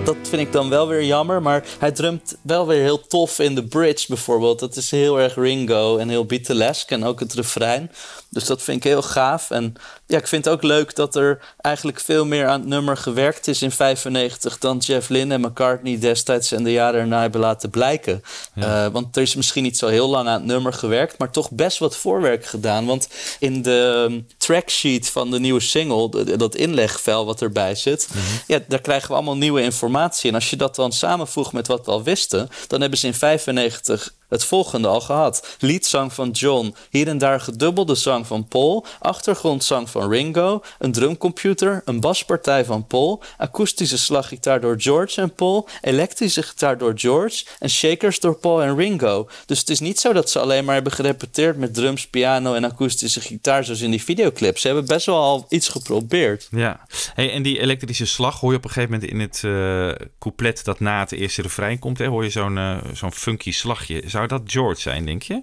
[0.05, 3.55] Dat vind ik dan wel weer jammer, maar hij drumt wel weer heel tof in
[3.55, 4.59] de bridge bijvoorbeeld.
[4.59, 7.91] Dat is heel erg Ringo en heel Beatlesk en ook het refrein.
[8.31, 9.51] Dus dat vind ik heel gaaf.
[9.51, 9.75] En
[10.07, 13.47] ja, ik vind het ook leuk dat er eigenlijk veel meer aan het nummer gewerkt
[13.47, 17.71] is in 95 dan Jeff Lynne en McCartney destijds en de jaren erna hebben laten
[17.71, 18.23] blijken.
[18.55, 18.85] Ja.
[18.85, 21.51] Eh, want er is misschien niet zo heel lang aan het nummer gewerkt, maar toch
[21.51, 22.87] best wat voorwerk gedaan.
[22.87, 28.09] Want in de um, tracksheet van de nieuwe single, de- dat inlegvel wat erbij zit,
[28.47, 30.29] ja, daar krijgen we allemaal nieuwe informatie.
[30.29, 33.15] En als je dat dan samenvoegt met wat we al wisten, dan hebben ze in
[33.15, 35.57] 95 het volgende al gehad.
[35.59, 41.83] Liedzang van John, hier en daar gedubbelde zang van Paul, achtergrondzang van Ringo, een drumcomputer,
[41.85, 47.71] een baspartij van Paul, akoestische slaggitaar door George en Paul, elektrische gitaar door George en
[47.71, 49.29] shakers door Paul en Ringo.
[49.47, 52.65] Dus het is niet zo dat ze alleen maar hebben gerepeteerd met drums, piano en
[52.65, 54.59] akoestische gitaar zoals in die videoclip.
[54.59, 56.49] Ze hebben best wel al iets geprobeerd.
[56.51, 60.07] Ja, hey, en die elektrische slag hoor je op een gegeven moment in het eh,
[60.19, 61.99] couplet dat na het eerste refrein komt.
[61.99, 64.03] Hè, hoor je zo'n eh, zo'n funky slagje.
[64.15, 65.41] Zou dat George zijn, denk je?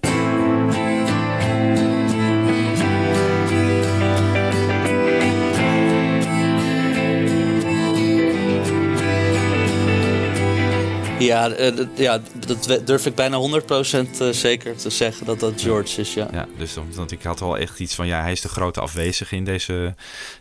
[11.24, 15.60] Ja, eh, dat- ja, dat durf ik bijna 100% eh, zeker te zeggen dat dat
[15.62, 16.28] George is, ja.
[16.32, 19.36] Ja, dus want ik had wel echt iets van, ja, hij is de grote afwezige
[19.36, 19.94] in, deze,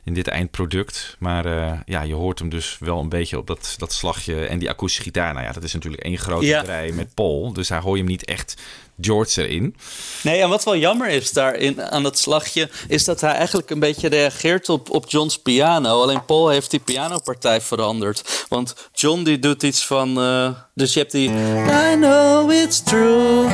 [0.03, 1.15] in dit eindproduct.
[1.19, 4.59] Maar eh, ja, je hoort hem dus wel een beetje op dat, dat slagje en
[4.59, 5.33] die akoestische gitaar.
[5.33, 6.61] Nou ja, dat is natuurlijk één grote Ja.
[6.61, 7.53] rij met Paul.
[7.53, 8.61] Dus daar hoor je hem niet echt
[9.01, 9.75] George erin.
[10.23, 13.79] Nee, en wat wel jammer is daarin aan dat slagje, is dat hij eigenlijk een
[13.79, 16.01] beetje reageert op, op John's piano.
[16.01, 18.45] Alleen Paul heeft die pianopartij veranderd.
[18.49, 20.19] Want John die doet iets van.
[20.21, 21.29] eh, dus je hebt die.
[21.29, 23.47] I know it's true.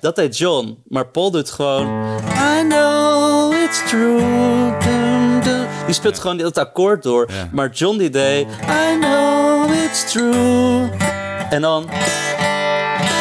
[0.00, 1.86] Dat deed John, maar Paul doet gewoon.
[2.58, 4.18] I know it's true.
[4.78, 5.66] Dum, dum.
[5.86, 7.28] Die speelt gewoon dat akkoord door.
[7.52, 8.46] Maar John die deed.
[8.68, 10.90] I know it's true.
[11.50, 11.88] En dan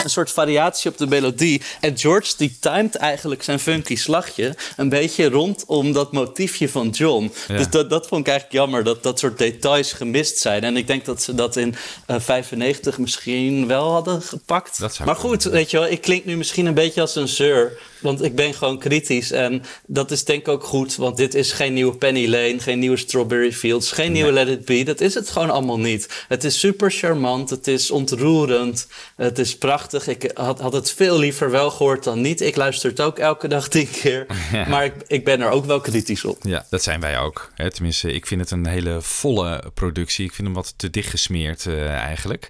[0.03, 1.61] een soort variatie op de melodie.
[1.79, 7.31] En George die timed eigenlijk zijn funky slagje een beetje rondom dat motiefje van John.
[7.47, 7.57] Ja.
[7.57, 10.63] Dus dat, dat vond ik eigenlijk jammer, dat dat soort details gemist zijn.
[10.63, 11.75] En ik denk dat ze dat in
[12.05, 14.79] eh 95 misschien wel hadden gepakt.
[15.05, 17.77] maar goed, weet je wel, ik klink nu misschien een beetje als een zeur.
[18.03, 19.31] Want ik ben gewoon kritisch.
[19.31, 20.95] En dat is denk ik ook goed.
[20.95, 24.65] Want dit is geen nieuwe Penny Lane, geen nieuwe Strawberry Fields, geen nieuwe Let It
[24.65, 24.83] Be.
[24.83, 26.25] Dat is het gewoon allemaal niet.
[26.27, 30.07] Het is super charmant, het is ontroerend, het is prachtig.
[30.07, 32.41] Ik had, had het veel liever wel gehoord dan niet.
[32.41, 34.25] Ik luister het ook elke dag tien keer.
[34.51, 34.67] Ja.
[34.67, 36.37] Maar ik, ik ben er ook wel kritisch op.
[36.41, 37.51] Ja, dat zijn wij ook.
[37.55, 37.71] Hè.
[37.71, 40.25] Tenminste, ik vind het een hele volle productie.
[40.25, 42.49] Ik vind hem wat te dicht gesmeerd eh, eigenlijk.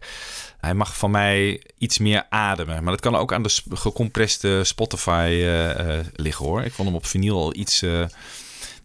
[0.63, 2.83] Hij mag van mij iets meer ademen.
[2.83, 5.42] Maar dat kan ook aan de gecompreste Spotify eh, eh,
[6.15, 6.63] liggen hoor.
[6.63, 7.81] Ik vond hem op vinyl al iets...
[7.81, 8.05] eh,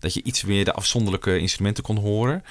[0.00, 2.44] dat je iets meer de afzonderlijke instrumenten kon horen.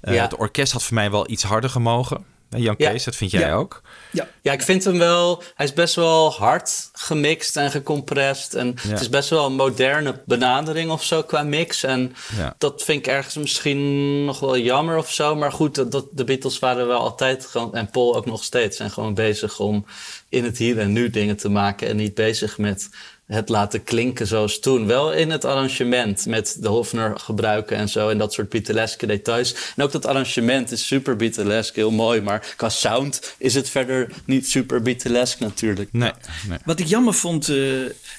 [0.00, 0.22] Eh, Ja.
[0.22, 2.24] Het orkest had voor mij wel iets harder gemogen.
[2.56, 2.90] Jan Ja.
[2.90, 3.54] Kees, dat vind jij Ja.
[3.54, 3.82] ook?
[4.12, 4.28] Ja.
[4.42, 5.42] ja, ik vind hem wel...
[5.54, 8.54] Hij is best wel hard gemixt en gecompressed.
[8.54, 8.88] En Ja.
[8.90, 11.82] het is best wel een moderne benadering of zo qua mix.
[11.82, 12.14] En
[12.58, 15.34] dat vind ik ergens misschien nog wel jammer of zo.
[15.36, 17.74] Maar goed, dat, dat, de Beatles waren wel altijd gewoon...
[17.74, 18.76] En Paul ook nog steeds.
[18.76, 19.86] zijn gewoon bezig om
[20.28, 21.88] in het hier en nu dingen te maken.
[21.88, 22.88] En niet bezig met
[23.30, 24.86] het laten klinken zoals toen.
[24.86, 28.08] Wel in het arrangement met de Hofner gebruiken en zo.
[28.08, 29.54] En dat soort Beatleske details.
[29.76, 32.20] En ook dat arrangement is super Beatlesk, heel mooi.
[32.20, 35.88] Maar qua sound is het verder niet super Beatlesk natuurlijk.
[35.92, 36.12] Nee,
[36.48, 36.58] nee.
[36.64, 37.56] Wat ik jammer vond, eh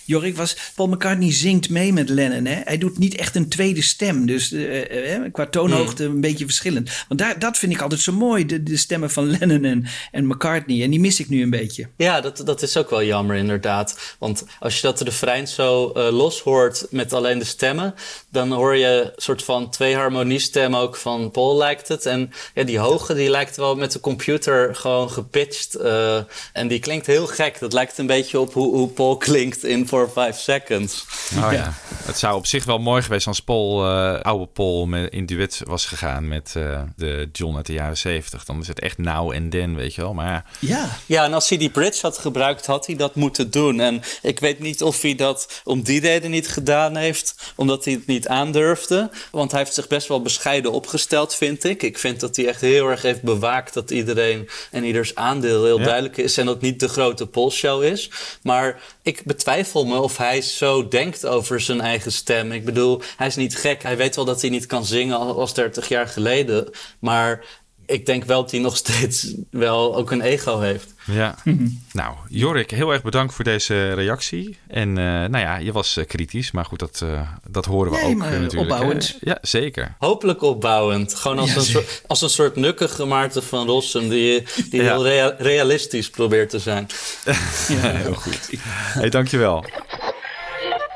[0.05, 2.45] Jorik, was Paul McCartney zingt mee met Lennon.
[2.45, 2.61] Hè?
[2.63, 4.25] Hij doet niet echt een tweede stem.
[4.25, 6.89] Dus eh, eh, qua toonhoogte een beetje verschillend.
[7.07, 10.27] Want daar, dat vind ik altijd zo mooi, de, de stemmen van Lennon en, en
[10.27, 10.83] McCartney.
[10.83, 11.87] En die mis ik nu een beetje.
[11.97, 14.15] Ja, dat, dat is ook wel jammer inderdaad.
[14.19, 17.95] Want als je dat refrein zo eh, los hoort met alleen de stemmen...
[18.29, 22.05] dan hoor je een soort van twee harmoniestemmen ook van Paul lijkt het.
[22.05, 25.75] En ja, die hoge die lijkt wel met de computer gewoon gepitcht.
[25.75, 26.17] eh,
[26.53, 27.59] en die klinkt heel gek.
[27.59, 31.05] Dat lijkt een beetje op hoe, hoe Paul klinkt in 4 5 Seconds.
[31.35, 31.73] Oh ja.
[32.03, 35.61] Het zou op zich wel mooi geweest als Paul, eh, oude Paul, met, in duet
[35.63, 38.45] was gegaan met eh, de John uit de jaren 70.
[38.45, 40.13] Dan is het echt now en then, weet je wel.
[40.13, 40.89] Maar ja, Ja.
[41.05, 43.79] Ja, en als hij die bridge had gebruikt, had hij dat moeten doen.
[43.79, 47.93] En ik weet niet of hij dat om die reden niet gedaan heeft, omdat hij
[47.93, 49.09] het niet aandurfde.
[49.31, 51.83] Want hij heeft zich best wel bescheiden opgesteld, vind ik.
[51.83, 55.77] Ik vind dat hij echt heel erg heeft bewaakt dat iedereen en ieders aandeel heel
[55.79, 55.85] Ja.
[55.85, 56.37] duidelijk is.
[56.37, 58.09] En dat het niet de grote polshow is.
[58.43, 62.51] Maar ik betwijfel me of hij zo denkt over zijn eigen stem.
[62.51, 63.83] Ik bedoel, hij is niet gek.
[63.83, 66.69] Hij weet wel dat hij niet kan zingen al- als 30 jaar geleden.
[66.99, 67.45] Maar
[67.91, 70.93] ik denk wel dat hij nog steeds wel ook een ego heeft.
[71.05, 71.35] ja.
[71.91, 74.57] nou, Jorik, heel erg bedankt voor deze reactie.
[74.67, 77.97] En eh, nou ja, je was eh, kritisch, maar goed, dat, eh, dat horen we
[77.97, 78.59] Nee, ook maar natuurlijk.
[78.71, 79.07] opbouwend.
[79.19, 79.29] hè.
[79.31, 79.95] ja, zeker.
[79.99, 81.15] Hopelijk opbouwend.
[81.15, 84.09] Gewoon als, Ja, een, soort, als een soort nukkige Maarten van Rossum...
[84.09, 84.93] die, die Ja.
[84.93, 86.87] heel rea- realistisch probeert te zijn.
[87.67, 88.49] heel goed.
[88.93, 89.65] Hey, dankjewel.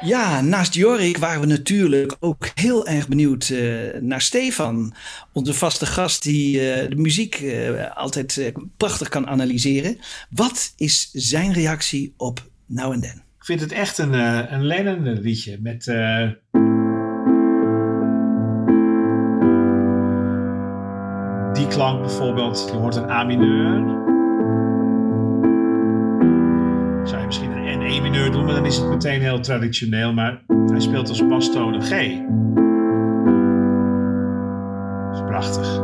[0.01, 4.93] Ja, naast Jorik waren we natuurlijk ook heel erg benieuwd eh, naar Stefan.
[5.31, 9.97] Onze vaste gast die eh, de muziek eh, altijd prachtig kan analyseren.
[10.29, 13.23] Wat is zijn reactie op Now and Then?
[13.37, 14.13] Ik vind het echt een,
[14.53, 15.83] een Lennon liedje met...
[21.53, 24.13] die klank bijvoorbeeld, je hoort een A mineur.
[28.31, 30.13] Doen, maar dan is het meteen heel traditioneel.
[30.13, 31.89] Maar hij speelt als bastoon G.
[35.05, 35.77] Dat is prachtig.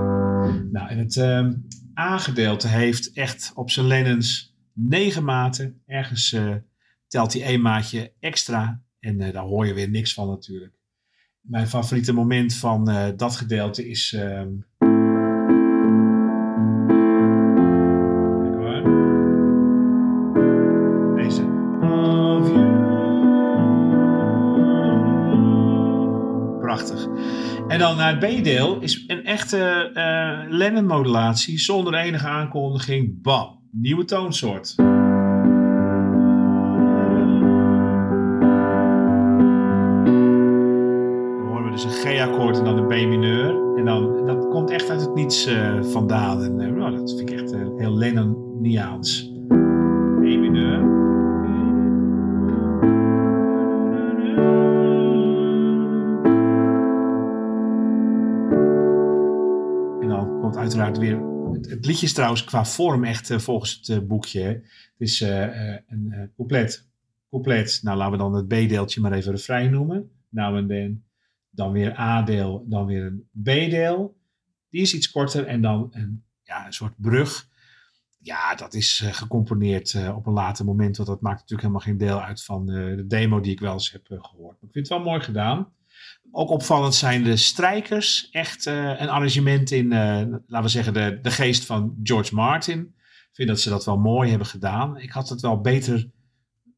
[0.71, 1.53] Nou, en het ehm,
[1.99, 5.81] A-gedeelte heeft echt op zijn Lennons negen maten.
[5.85, 6.55] Ergens eh,
[7.07, 8.81] telt hij één maatje extra.
[8.99, 10.73] En eh, daar hoor je weer niks van natuurlijk.
[11.41, 14.13] Mijn favoriete moment van eh, dat gedeelte is...
[14.13, 14.49] ehm,
[27.71, 33.21] En dan naar het B-deel is een echte eh Lennon-modulatie zonder enige aankondiging.
[33.21, 34.75] Bam, nieuwe toonsoort.
[34.75, 34.85] Dan
[41.47, 43.75] horen we dus een G-akkoord en dan een B-mineur.
[43.77, 46.43] En dan, dat komt echt uit het niets eh, vandaan.
[46.43, 49.30] En nou, dat vind ik echt eh, heel Lennon-niaans.
[60.89, 61.19] Weer.
[61.61, 64.41] Het, liedje is trouwens qua vorm echt eh, volgens het eh, boekje.
[64.41, 66.89] Het is eh, een couplet.
[67.29, 67.79] Couplet.
[67.83, 70.11] Nou, laten we dan het B-deeltje maar even refrein noemen.
[70.29, 71.03] Nou en dan.
[71.53, 74.17] Dan weer A-deel, dan weer een B-deel.
[74.69, 75.45] Die is iets korter.
[75.45, 77.49] En dan een, ja, een soort brug.
[78.23, 80.97] Ja, dat is gecomponeerd op een later moment.
[80.97, 83.91] Want dat maakt natuurlijk helemaal geen deel uit van de demo die ik wel eens
[83.91, 84.57] heb eh, gehoord.
[84.59, 85.73] Maar ik vind het wel mooi gedaan.
[86.33, 88.29] Ook opvallend zijn de strijkers.
[88.31, 92.79] Echt eh, een arrangement in, eh, laten we zeggen, de, de geest van George Martin.
[93.05, 94.97] Ik vind dat ze dat wel mooi hebben gedaan.
[94.97, 96.09] Ik had het wel beter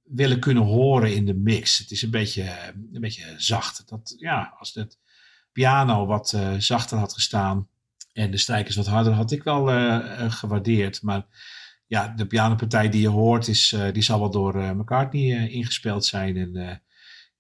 [0.04, 1.78] willen kunnen horen in de mix.
[1.78, 3.90] Het is een beetje, een beetje zacht.
[3.90, 4.98] Dat, ja, als het
[5.52, 7.68] piano wat eh, zachter had gestaan
[8.14, 9.66] en de strijkers wat harder, had ik wel
[10.30, 11.02] gewaardeerd.
[11.02, 11.26] Maar
[11.88, 16.38] ja, de pianopartij die je hoort, is, die zal wel door McCartney ingespeeld zijn.
[16.38, 16.82] En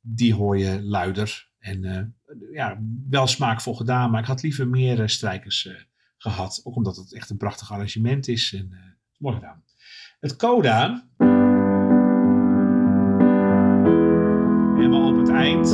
[0.02, 1.52] die hoor je luider.
[1.64, 2.04] En eh,
[2.52, 5.76] ja, wel smaakvol gedaan, maar ik had liever meer eh, strijkers eh,
[6.18, 6.62] gehad.
[6.64, 8.54] Ook omdat het echt een prachtig arrangement is.
[8.54, 9.64] En, mooi gedaan.
[10.20, 11.08] Het coda.
[14.76, 15.68] Helemaal op het eind.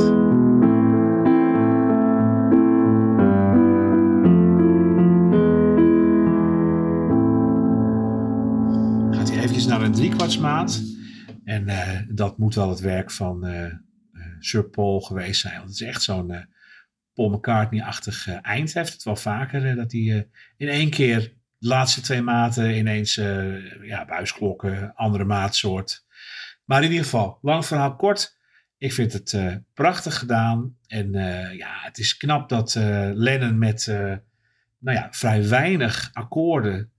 [9.14, 10.82] gaat hij eventjes naar een driekwartsmaat.
[11.44, 11.66] En
[12.14, 13.44] dat moet wel het werk van
[14.40, 15.56] Sir Paul geweest zijn.
[15.56, 16.42] Want het is echt zo'n eh,
[17.14, 18.74] Paul McCartney-achtig eh, eind.
[18.74, 21.20] Heeft het wel vaker, eh, dat hij in één keer
[21.58, 23.14] de laatste twee maten ineens
[23.82, 26.04] ja, buisklokken, andere maatsoort.
[26.64, 28.38] Maar in ieder geval, lang verhaal kort.
[28.78, 30.76] Ik vind het prachtig gedaan.
[30.86, 31.12] En
[31.56, 32.74] ja, het is knap dat
[33.14, 33.86] Lennon met
[34.78, 36.92] nou ja, vrij weinig akkoorden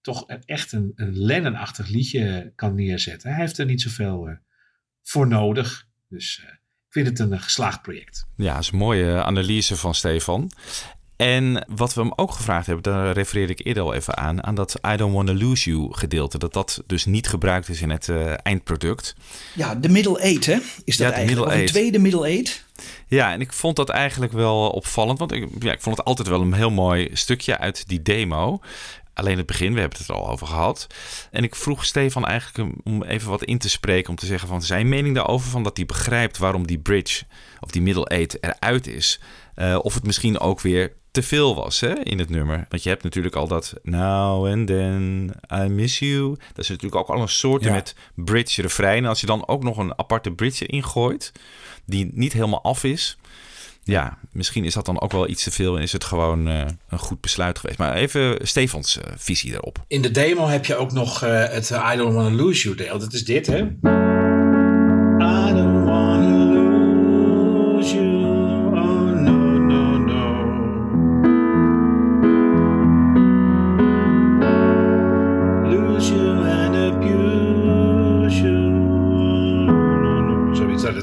[0.00, 3.30] toch echt een, een Lennon-achtig liedje kan neerzetten.
[3.30, 4.38] Hij heeft er niet zoveel
[5.02, 5.88] voor nodig.
[6.08, 6.44] Dus
[7.04, 8.26] vind het een geslaagd project.
[8.36, 10.50] Ja, dat is een mooie analyse van Stefan.
[11.16, 14.54] En wat we hem ook gevraagd hebben, daar refereerde ik eerder al even aan, aan
[14.54, 16.38] dat I Don't Wanna Lose You gedeelte.
[16.38, 19.14] Dat dat dus niet gebruikt is in het eh, eindproduct.
[19.54, 20.56] Ja, de middle eight, hè?
[20.84, 21.26] Is dat Ja, eigenlijk?
[21.26, 22.64] middle Of een tweede middle eight?
[23.06, 26.28] Ja, en ik vond dat eigenlijk wel opvallend, want ik, ja, ik vond het altijd
[26.28, 28.60] wel een heel mooi stukje uit die demo.
[29.18, 30.86] Alleen het begin, we hebben het er al over gehad.
[31.30, 34.62] En ik vroeg Stefan eigenlijk om- even wat in te spreken, om te zeggen van
[34.62, 37.24] zijn mening daarover, van dat hij begrijpt waarom die bridge
[37.60, 39.20] of die middle eight eruit is.
[39.54, 42.66] Eh, of het misschien ook weer te veel was hè, in het nummer.
[42.68, 46.28] Want je hebt natuurlijk al dat Now and then I miss you.
[46.28, 47.72] Dat is natuurlijk ook al een soort Ja.
[47.72, 49.02] met bridge refrein.
[49.02, 51.32] En als je dan ook nog een aparte bridge ingooit,
[51.84, 53.18] die niet helemaal af is.
[53.88, 56.60] Ja, misschien is dat dan ook wel iets te veel en is het gewoon eh,
[56.88, 57.78] een goed besluit geweest.
[57.78, 59.84] Maar even Stefans eh, visie daarop.
[59.86, 62.98] In de demo heb je ook nog eh, het I Don't Wanna Lose You deel.
[62.98, 63.58] Dat is dit, hè?
[63.58, 66.67] I don't wanna lose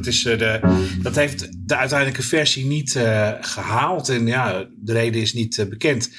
[0.05, 0.59] Dat, eh, de,
[1.01, 4.09] dat heeft de uiteindelijke versie niet eh, gehaald.
[4.09, 6.09] En ja, de reden is niet eh, bekend.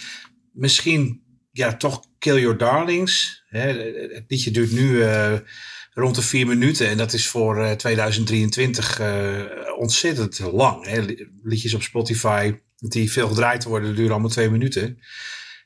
[0.52, 1.22] Misschien
[1.52, 3.44] ja, toch Kill Your Darlings.
[3.48, 3.66] Hè,
[4.14, 5.02] het liedje duurt nu
[5.96, 6.88] rond de vier minuten.
[6.88, 9.42] En dat is voor eh, 2023 eh,
[9.78, 10.86] ontzettend lang.
[10.86, 11.04] Hè.
[11.42, 14.98] Liedjes op Spotify die veel gedraaid worden, duren allemaal twee minuten.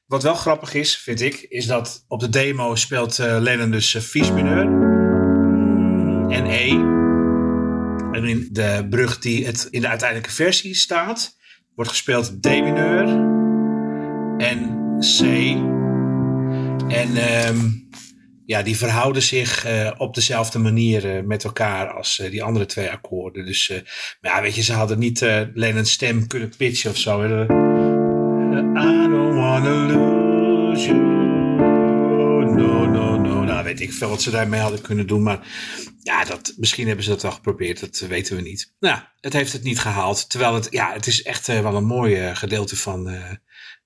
[0.07, 4.33] Wat wel grappig is, vind ik, is dat op de demo speelt Lennon dus Vies
[4.33, 4.64] mineur
[6.29, 6.99] en E.
[8.12, 11.36] En in de brug die het in de uiteindelijke versie staat,
[11.74, 13.08] wordt gespeeld D mineur
[14.38, 15.20] en C.
[16.88, 17.70] En ehm,
[18.50, 22.66] ja, die verhouden zich eh, op dezelfde manier eh, met elkaar als eh, die andere
[22.66, 23.46] twee akkoorden.
[23.46, 23.72] Dus
[24.20, 27.24] maar ja, weet je, ze hadden niet eh Lennon's stem kunnen pitchen of zo.
[27.24, 27.46] I
[29.08, 31.20] don't wanna lose you.
[33.71, 35.23] Weet ik veel wat ze daarmee hadden kunnen doen.
[35.23, 35.47] Maar
[36.03, 37.81] ja, dat, misschien hebben ze dat wel geprobeerd.
[37.81, 38.73] Dat weten we niet.
[38.81, 40.31] Nou, het heeft het niet gehaald.
[40.31, 43.31] Terwijl het, ja, het is echt eh, wel een mooi eh, gedeelte van eh,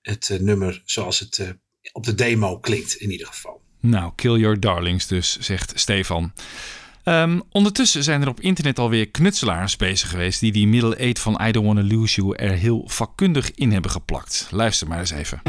[0.01, 1.55] het nummer zoals het
[1.91, 3.61] op de demo klinkt in ieder geval.
[3.79, 6.33] Nou, kill your darlings dus, zegt Stefan.
[7.03, 10.39] Ehm, ondertussen zijn er op internet alweer knutselaars bezig geweest...
[10.39, 13.91] die die middle eight van I Don't Wanna Lose You er heel vakkundig in hebben
[13.91, 14.47] geplakt.
[14.51, 15.41] Luister maar eens even.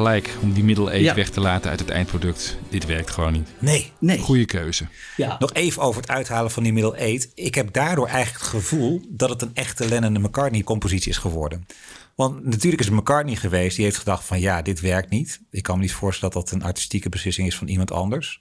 [0.00, 1.14] Gelijk om die middle eight Ja.
[1.14, 2.56] weg te laten uit het eindproduct.
[2.68, 3.48] Dit werkt gewoon niet.
[3.58, 3.92] Nee.
[3.98, 4.18] nee.
[4.18, 4.86] Goeie keuze.
[5.16, 5.36] Ja.
[5.38, 7.28] Nog even over het uithalen van die middle eight.
[7.34, 11.18] Ik heb daardoor eigenlijk het gevoel dat het een echte Lennon en McCartney compositie is
[11.18, 11.66] geworden.
[12.14, 15.40] Want natuurlijk is het McCartney geweest die heeft gedacht van ja, dit werkt niet.
[15.50, 18.40] Ik kan me niet voorstellen dat dat een artistieke beslissing is van iemand anders.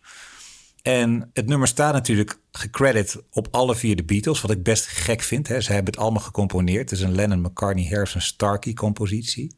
[0.81, 5.21] En het nummer staat natuurlijk gecredit op alle vier de Beatles, wat ik best gek
[5.21, 5.47] vind.
[5.47, 5.61] Hè.
[5.61, 6.89] Ze hebben het allemaal gecomponeerd.
[6.89, 9.55] Het is een Lennon, McCartney, Harrison, Starkey compositie.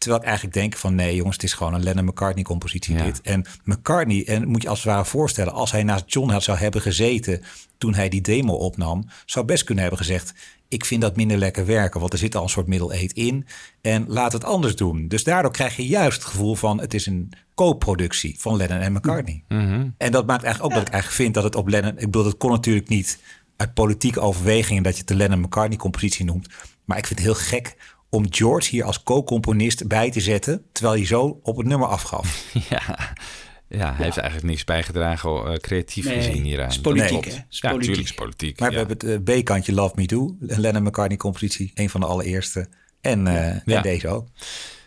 [0.00, 3.20] Terwijl ik eigenlijk denk van nee jongens, het is gewoon een Lennon-McCartney compositie dit.
[3.20, 6.58] En McCartney, en moet je als het ware voorstellen, als hij naast John had zou
[6.58, 7.42] hebben gezeten
[7.78, 10.34] toen hij die demo opnam, zou best kunnen hebben gezegd,
[10.68, 13.46] ik vind dat minder lekker werken, want er zit al een soort middle eight in
[13.80, 15.08] en laat het anders doen.
[15.08, 18.92] Dus daardoor krijg je juist het gevoel van het is een co-productie van Lennon en
[18.92, 19.44] McCartney.
[19.98, 22.24] En dat maakt eigenlijk ook dat ik eigenlijk vind dat het op Lennon, ik bedoel,
[22.24, 23.18] het kon natuurlijk niet
[23.56, 26.48] uit politieke overwegingen dat je het de Lennon-McCartney compositie noemt,
[26.84, 27.76] maar ik vind het heel gek
[28.10, 32.44] om George hier als co-componist bij te zetten, terwijl hij zo op het nummer afgaf.
[32.70, 32.82] Ja,
[33.68, 36.68] ja hij heeft eigenlijk niks bijgedragen eh, creatief Nee, gezien hieraan.
[36.68, 37.30] is politiek, hè?
[37.30, 37.70] Is ja, politiek.
[37.70, 38.60] natuurlijk is politiek.
[38.60, 38.78] Maar ja.
[38.78, 42.06] we hebben het eh, B-kantje Love Me Do, een Lennon McCartney compositie, een van de
[42.06, 42.68] allereerste.
[43.00, 43.80] En, eh, en Ja.
[43.82, 44.26] deze ook.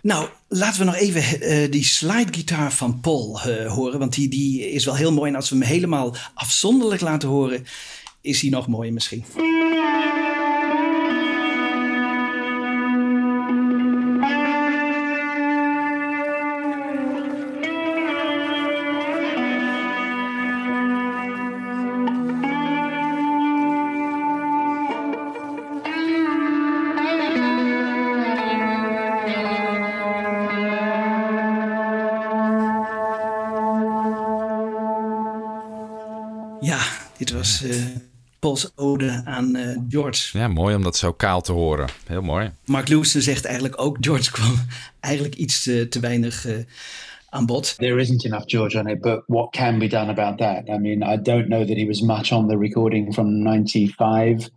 [0.02, 4.00] Nou, laten we nog even eh, die slidegitaar van Paul eh, horen.
[4.00, 5.30] Want die, die is wel heel mooi.
[5.30, 7.66] En als we hem helemaal afzonderlijk laten horen,
[8.22, 9.26] is hij nog mooier misschien.
[37.44, 40.38] Was eh Paul's ode aan eh, George.
[40.38, 41.88] Ja, mooi om dat zo kaal te horen.
[42.08, 42.52] Heel mooi.
[42.66, 43.98] Mark Lewison zegt eigenlijk ook...
[44.00, 44.56] George kwam
[45.00, 46.56] eigenlijk iets eh, te weinig eh,
[47.30, 47.78] aan bod.
[47.78, 50.68] There isn't enough George on it, but what can be done about that?
[50.68, 54.50] I mean, I don't know that he was much on the recording from 95.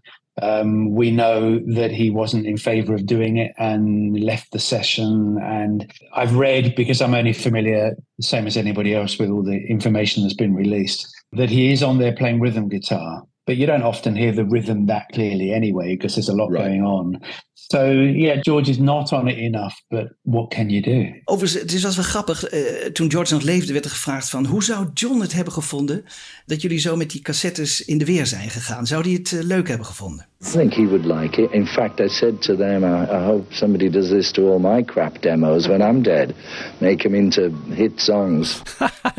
[0.43, 5.39] Um, we know that he wasn't in favor of doing it and left the session.
[5.43, 10.23] And I've read, because I'm only familiar, same as anybody else, with all the information
[10.23, 13.23] that's been released, that he is on there playing rhythm guitar.
[13.47, 16.83] But you don't often hear the rhythm that clearly anyway, because there's a lot going
[16.83, 17.21] on.
[17.69, 21.21] So, yeah, George is not on it enough, but what can you do?
[21.25, 22.45] Overigens, het is wel grappig.
[22.45, 22.61] eh,
[22.93, 24.47] toen George nog leefde werd er gevraagd van...
[24.47, 26.05] hoe zou John het hebben gevonden...
[26.47, 28.87] dat jullie zo met die cassettes in de weer zijn gegaan?
[28.87, 30.27] Zou hij het eh, leuk hebben gevonden?
[30.43, 31.53] I think he would like it.
[31.53, 34.85] In fact, I said to them, I, I hope somebody does this to all my
[34.85, 36.33] crap demos when I'm dead.
[36.79, 38.63] Make them into hit songs.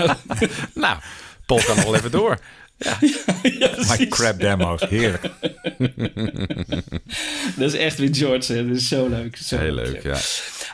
[0.74, 0.98] nou,
[1.46, 2.38] Paul kan nog wel even door.
[2.78, 2.98] Ja.
[3.98, 5.24] My crap demo's, heerlijk.
[7.58, 8.68] dat is echt weer George, hè?
[8.68, 9.38] dat is zo leuk.
[9.38, 10.18] Zo Heel leuk, ja.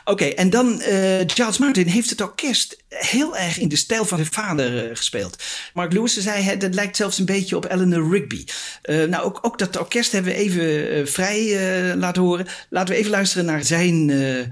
[0.04, 4.18] Oké, en dan eh Charles Martin heeft het orkest heel erg in de stijl van
[4.18, 5.42] zijn vader eh, gespeeld.
[5.74, 8.44] Mark Lewis zei, hè, dat lijkt zelfs een beetje op Eleanor Rigby.
[8.82, 12.46] Eh, nou, ook, ook dat orkest hebben we even vrij eh, laten horen.
[12.68, 14.46] Laten we even luisteren naar zijn eh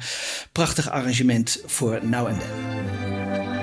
[0.53, 3.61] prachtig arrangement voor Now and Then.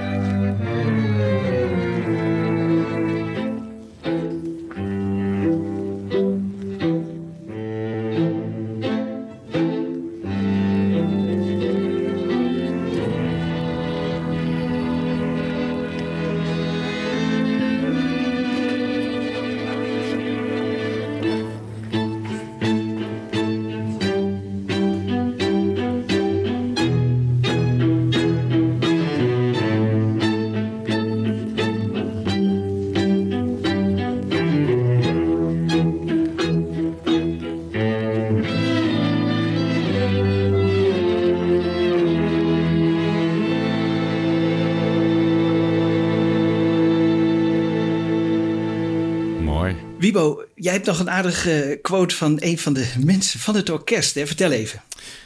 [50.86, 54.16] Hebt nog een aardige quote van een van de mensen van het orkest.
[54.16, 54.28] Hè?
[54.28, 54.82] Vertel even.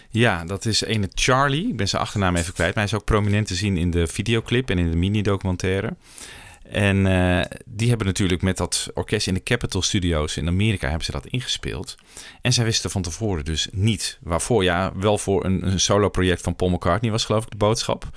[0.09, 1.67] Ja, dat is ene Charlie.
[1.67, 2.75] Ik ben zijn achternaam even kwijt.
[2.75, 5.93] Maar hij is ook prominent te zien in de videoclip en in de mini-documentaire.
[6.63, 11.05] En eh, die hebben natuurlijk met dat orkest in de Capitol Studios in Amerika hebben
[11.05, 11.95] ze dat ingespeeld.
[12.41, 14.63] En zij wisten van tevoren dus niet waarvoor.
[14.63, 18.09] Ja, wel voor een, een solo-project van Paul McCartney was geloof ik de boodschap.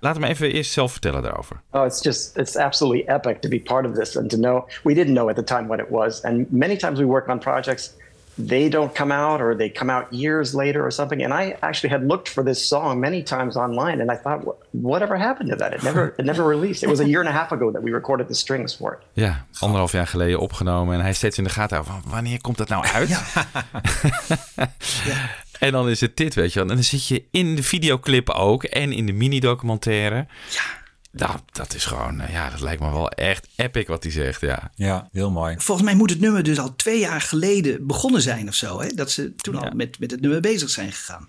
[0.00, 1.60] Laat me even eerst zelf vertellen daarover.
[1.70, 4.68] Oh, it's just, it's absolutely epic to be part of this and to know.
[4.82, 6.22] We didn't know at the time what it was.
[6.22, 7.94] And many times we work on projects,
[8.38, 11.22] they don't come out or they come out years later or something.
[11.24, 14.56] And I actually had looked for this song many times online and I thought, "What-
[14.70, 15.72] whatever happened to that?
[15.72, 16.82] It never, it never released.
[16.82, 18.98] It was a year and a half ago that we recorded the strings for it.
[19.24, 20.94] Ja, anderhalf jaar geleden opgenomen.
[20.94, 23.10] En hij is steeds in de gaten van wanneer komt dat nou uit?
[25.58, 26.68] En dan is het dit, weet je wel.
[26.68, 30.26] En dan zit je in de videoclip ook en in de mini-documentaire.
[30.50, 30.60] Ja.
[31.16, 34.40] Nou, dat is gewoon, eh, ja, dat lijkt me wel echt epic wat hij zegt,
[34.40, 34.70] ja.
[34.74, 35.54] Ja, heel mooi.
[35.58, 38.80] Volgens mij moet het nummer dus al twee jaar geleden begonnen zijn of zo.
[38.80, 38.88] Hè?
[38.88, 41.28] Dat ze toen al met, met het nummer bezig zijn gegaan.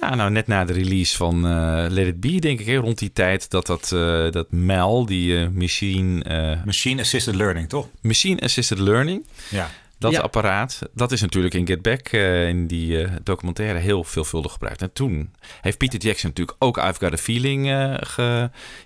[0.00, 2.98] Ja, nou net na de release van eh, Let It Be, denk ik, hè, rond
[2.98, 6.60] die tijd dat dat, eh, dat MEL, die eh, machine...
[6.64, 7.88] machine Assisted Learning, toch?
[8.00, 9.26] Machine Assisted Learning.
[9.50, 9.70] Ja.
[10.00, 10.20] Dat Ja.
[10.20, 14.82] apparaat, dat is natuurlijk in Get Back, eh, in die eh, documentaire, heel veelvuldig gebruikt.
[14.82, 17.94] En toen heeft Peter Jackson natuurlijk ook I've Got a Feeling eh,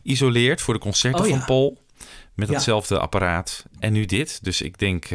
[0.03, 1.45] geïsoleerd voor de concerten Oh, van.
[1.45, 1.83] Paul.
[2.35, 2.55] Met Ja.
[2.55, 3.65] hetzelfde apparaat.
[3.79, 4.45] En nu dit.
[4.45, 5.07] Dus ik denk,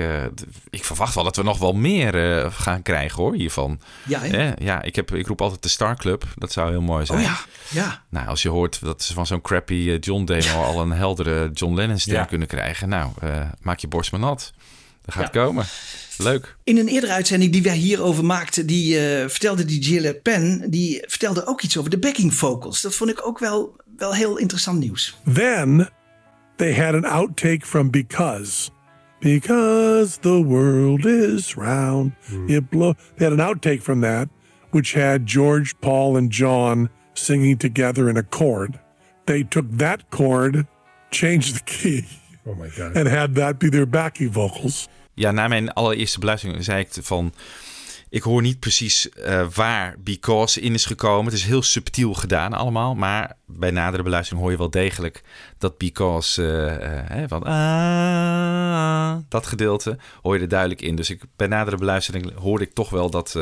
[0.69, 2.13] ik verwacht wel dat we nog wel meer
[2.51, 3.79] gaan krijgen hoor, hiervan.
[4.07, 4.49] Ja, hè?
[4.51, 6.23] Eh, ja ik, heb, ik roep altijd de Star Club.
[6.35, 7.19] Dat zou heel mooi zijn.
[7.19, 7.37] Oh ja,
[7.69, 8.03] ja.
[8.09, 11.75] Nou, als je hoort dat ze van zo'n crappy John demo al een heldere John
[11.75, 12.89] Lennon stem kunnen krijgen.
[12.89, 13.11] Nou,
[13.61, 14.53] maak je borst maar nat.
[15.13, 15.43] Dat gaat Ja.
[15.45, 15.65] komen.
[16.17, 16.55] Leuk.
[16.63, 21.03] In een eerdere uitzending die wij hierover maakten, die eh, vertelde die Gillette Penn, die
[21.07, 22.81] vertelde ook iets over de backing vocals.
[22.81, 25.17] Dat vond ik ook wel, wel heel interessant nieuws.
[25.33, 25.89] Then
[26.55, 28.69] they had an outtake from Because.
[29.19, 32.11] Because the world is round.
[32.47, 32.93] It blow.
[33.17, 34.27] They had an outtake from that,
[34.71, 38.79] which had George, Paul, and John singing together in a chord.
[39.25, 40.65] They took that chord,
[41.09, 42.05] changed the key,
[42.45, 42.95] Oh my god.
[42.95, 44.87] and had that be their backing vocals.
[45.19, 47.33] Ja, na mijn allereerste beluistering zei ik van...
[48.09, 51.25] Ik hoor niet precies eh, waar Because in is gekomen.
[51.25, 52.95] Het is heel subtiel gedaan allemaal.
[52.95, 55.23] Maar bij nadere beluistering hoor je wel degelijk
[55.57, 56.41] dat Because...
[56.43, 60.95] eh, eh, hè, van, ah, dat gedeelte hoor je er duidelijk in.
[60.95, 63.37] Dus ik, bij nadere beluistering hoorde ik toch wel dat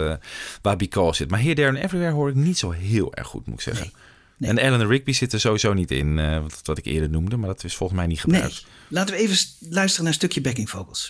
[0.61, 1.29] waar Because zit.
[1.29, 3.91] Maar Here, There and Everywhere hoor ik niet zo heel erg goed, moet ik zeggen.
[4.39, 7.37] En Ellen Rigby zit er sowieso niet in, wat, wat ik eerder noemde.
[7.37, 8.35] Maar dat is volgens mij niet Nee.
[8.35, 8.65] gebruikt.
[8.87, 11.07] Laten we even luisteren naar een stukje backing vocals.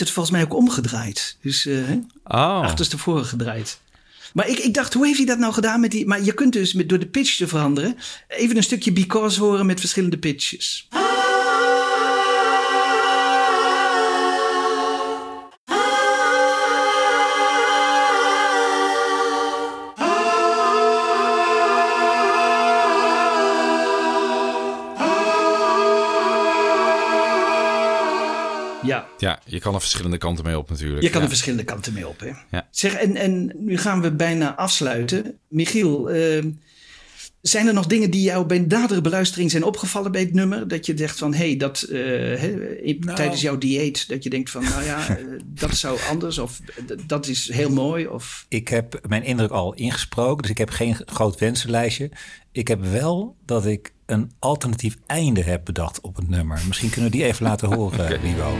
[0.00, 1.36] Heeft, het volgens mij ook omgedraaid.
[1.42, 1.90] Dus eh
[2.24, 2.60] Oh.
[2.60, 3.78] achterstevoren gedraaid.
[4.34, 6.06] Maar ik, ik dacht, hoe heeft hij dat nou gedaan met die...
[6.06, 7.96] Maar je kunt dus met, door de pitch te veranderen...
[8.28, 10.86] even een stukje because horen met verschillende pitches.
[29.20, 29.40] Ja.
[29.44, 31.02] Je kan er verschillende kanten mee op natuurlijk.
[31.02, 31.24] Je kan ja.
[31.24, 32.20] er verschillende kanten mee op.
[32.20, 32.30] Hè?
[32.50, 32.68] Ja.
[32.70, 35.38] Zeg, en, en nu gaan we bijna afsluiten.
[35.48, 36.44] Michiel, eh,
[37.40, 40.68] zijn er nog dingen die jou bij nadere beluistering zijn opgevallen bij het nummer?
[40.68, 42.42] Dat je dacht van, hé, hey, dat eh,
[43.00, 43.16] Nou.
[43.16, 46.60] tijdens jouw dieet, dat je denkt van, nou ja, eh, dat zou anders of
[47.06, 48.06] dat is heel mooi.
[48.06, 48.46] Of...
[48.48, 52.10] Ik heb mijn indruk al ingesproken, dus ik heb geen groot wensenlijstje.
[52.52, 56.60] Ik heb wel dat ik een alternatief einde heb bedacht op het nummer.
[56.66, 58.20] Misschien kunnen we die even laten horen.
[58.24, 58.58] Libo.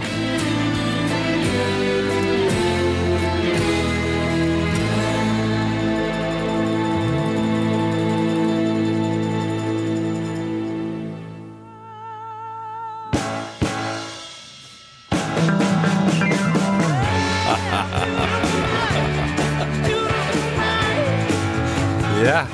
[22.23, 22.47] Ja.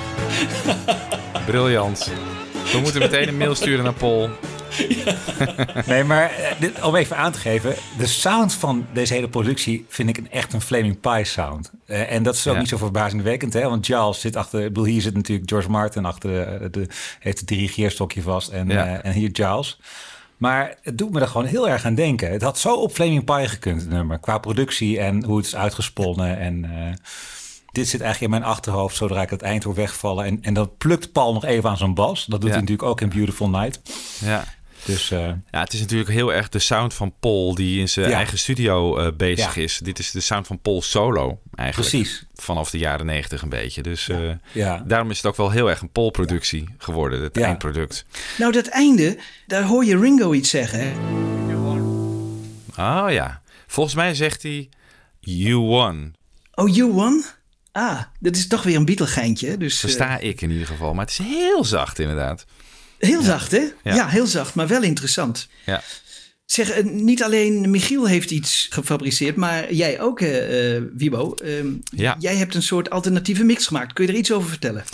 [1.46, 2.10] Briljant.
[2.72, 4.30] We moeten meteen een mail sturen naar Paul.
[5.86, 7.74] Nee, maar eh, dit, om even aan te geven.
[7.98, 11.70] De sound van deze hele productie vind ik een, echt een Flaming Pie sound.
[11.86, 12.60] Eh, en dat is ook Ja.
[12.60, 13.68] niet zo verbazingwekkend, hè?
[13.68, 14.60] Want Giles zit achter...
[14.60, 16.70] Ik bedoel, hier zit natuurlijk George Martin achter de...
[16.70, 16.86] de
[17.18, 18.86] heeft het dirigeerstokje vast en, Ja.
[18.86, 19.78] eh, en hier Giles.
[20.36, 22.30] Maar het doet me er gewoon heel erg aan denken.
[22.30, 24.18] Het had zo op Flaming Pie gekund, het nummer.
[24.18, 26.38] Qua productie en hoe het is uitgesponnen.
[26.38, 26.92] En eh,
[27.72, 30.24] dit zit eigenlijk in mijn achterhoofd zodra ik het eind hoor wegvallen.
[30.24, 32.24] En, en dan plukt Paul nog even aan zijn bas.
[32.24, 32.56] Dat doet Ja.
[32.56, 33.80] hij natuurlijk ook in Beautiful Night.
[34.24, 34.44] Ja.
[34.86, 35.18] Dus eh,
[35.50, 38.16] Ja, het is natuurlijk heel erg de sound van Paul die in zijn Ja.
[38.16, 39.62] eigen studio eh, bezig Ja.
[39.62, 39.78] is.
[39.78, 41.90] Dit is de sound van Paul solo eigenlijk.
[41.90, 42.24] Precies.
[42.34, 43.82] Vanaf de jaren negentig een beetje.
[43.82, 44.18] Dus eh,
[44.52, 44.82] Ja.
[44.86, 48.04] daarom is het ook wel heel erg een Paul-productie geworden, het eindproduct.
[48.38, 50.78] Nou, dat einde, daar hoor je Ringo iets zeggen.
[50.80, 50.92] Hè?
[52.78, 53.40] Oh ja.
[53.66, 54.68] Volgens mij zegt hij
[55.20, 56.14] You won.
[56.54, 57.24] Oh, you won?
[57.72, 59.56] Ah, dat is toch weer een Beatle-geintje.
[59.56, 60.94] Dus, Versta ik in ieder geval.
[60.94, 62.44] Maar het is heel zacht inderdaad.
[62.98, 63.62] Heel zacht, hè?
[63.82, 64.08] Ja.
[64.08, 65.48] Heel zacht, maar wel interessant.
[65.64, 65.82] Ja.
[66.46, 71.34] Zeg, eh, niet alleen Michiel heeft iets gefabriceerd, maar jij ook, eh, eh, Wibo.
[71.34, 72.16] Ehm, Ja.
[72.18, 73.92] Jij hebt een soort alternatieve mix gemaakt.
[73.92, 74.84] Kun je er iets over vertellen?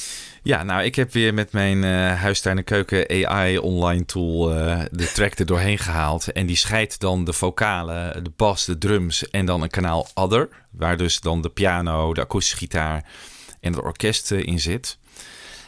[0.43, 4.47] Ja, nou, ik heb weer met mijn eh huistuin en keuken AI online tool
[4.91, 6.33] de track er doorheen gehaald.
[6.33, 10.49] En die scheidt dan de vocalen, de bas, de drums en dan een kanaal Other.
[10.71, 13.05] Waar dus dan de piano, de akoestische gitaar
[13.61, 14.99] en het orkest in zit.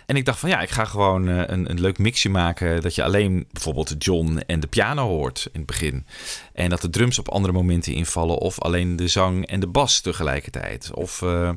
[0.07, 2.83] En ik dacht van ja, ik ga gewoon eh, een, een leuk mixje maken.
[2.83, 6.07] Dat je alleen bijvoorbeeld John en de piano hoort in het begin.
[6.53, 8.39] En dat de drums op andere momenten invallen.
[8.39, 10.91] Of alleen de zang en de bas tegelijkertijd.
[10.95, 11.51] Of eh,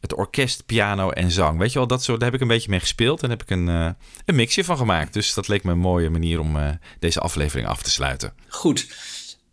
[0.00, 1.58] het orkest, piano en zang.
[1.58, 3.22] Weet je wel, dat soort, daar heb ik een beetje mee gespeeld.
[3.22, 3.90] En heb ik een, eh,
[4.24, 5.12] een mixje van gemaakt.
[5.12, 8.32] Dus dat leek me een mooie manier om deze aflevering af te sluiten.
[8.48, 8.86] Goed.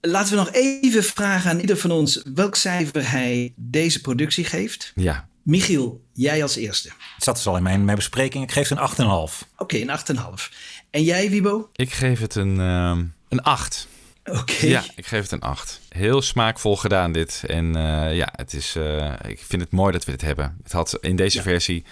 [0.02, 4.92] Laten we nog even vragen aan ieder van ons welk cijfer hij deze productie geeft.
[4.96, 5.28] Ja.
[5.44, 6.90] Michiel, jij als eerste.
[7.16, 8.44] Het zat dus al in mijn, mijn bespreking.
[8.44, 9.48] Ik geef het een 8,5.
[9.58, 10.54] Oké, een 8,5.
[10.90, 11.70] En jij, Wibo?
[11.76, 13.88] Ik geef het een, ehm, een 8.
[14.26, 14.66] Oké.
[14.66, 15.80] Ja, ik geef het een 8.
[15.90, 17.44] Heel smaakvol gedaan dit.
[17.48, 20.58] En eh, ja, het is, eh, ik vind het mooi dat we dit hebben.
[20.64, 21.84] Het had in deze versie,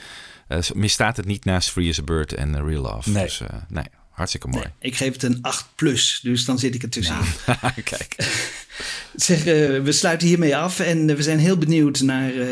[0.48, 3.10] eh, misstaat het niet naast Free as a Bird en Real Love.
[3.10, 3.24] Nee.
[3.24, 4.66] Dus eh, nee, hartstikke mooi.
[4.80, 7.26] Ik geef het een 8 plus, dus dan zit ik er tussenin.
[7.84, 8.16] Kijk.
[9.16, 12.48] Zeg, eh, we sluiten hiermee af en eh, we zijn heel benieuwd naar eh,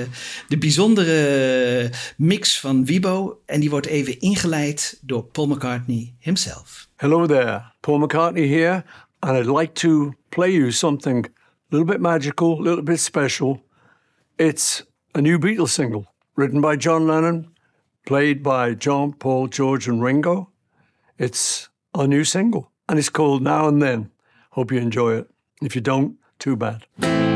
[0.47, 3.41] de bijzondere mix van Wibo.
[3.45, 6.87] En die wordt even ingeleid door Paul McCartney himself.
[6.95, 8.83] Hello there, Paul McCartney here,
[9.19, 11.29] and I'd like to play you something a
[11.69, 13.63] little bit magical, a little bit special.
[14.35, 17.47] It's a new Beatles single written by John Lennon,
[18.05, 20.49] played by John, Paul, George, and Ringo.
[21.17, 24.11] It's a new single, and it's called Now and Then.
[24.51, 25.27] Hope you enjoy it.
[25.61, 27.28] If you don't, too bad.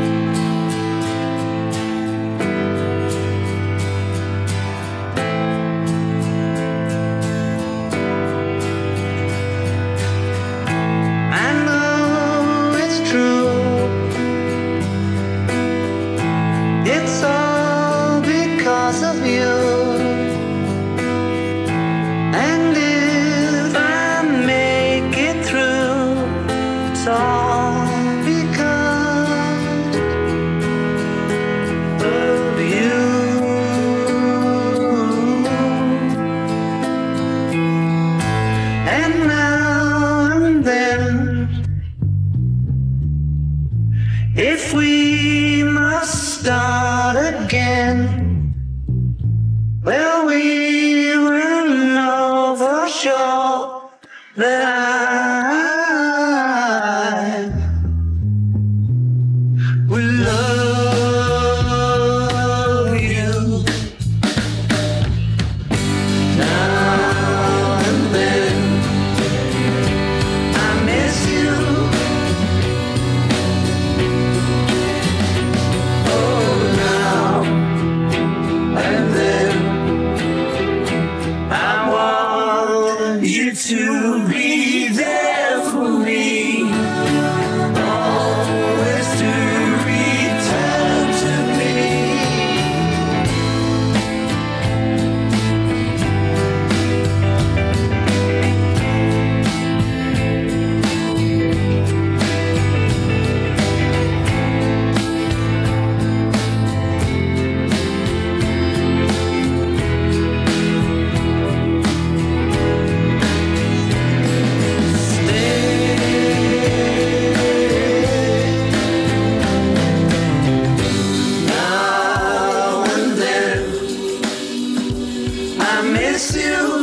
[126.14, 126.83] Miss you.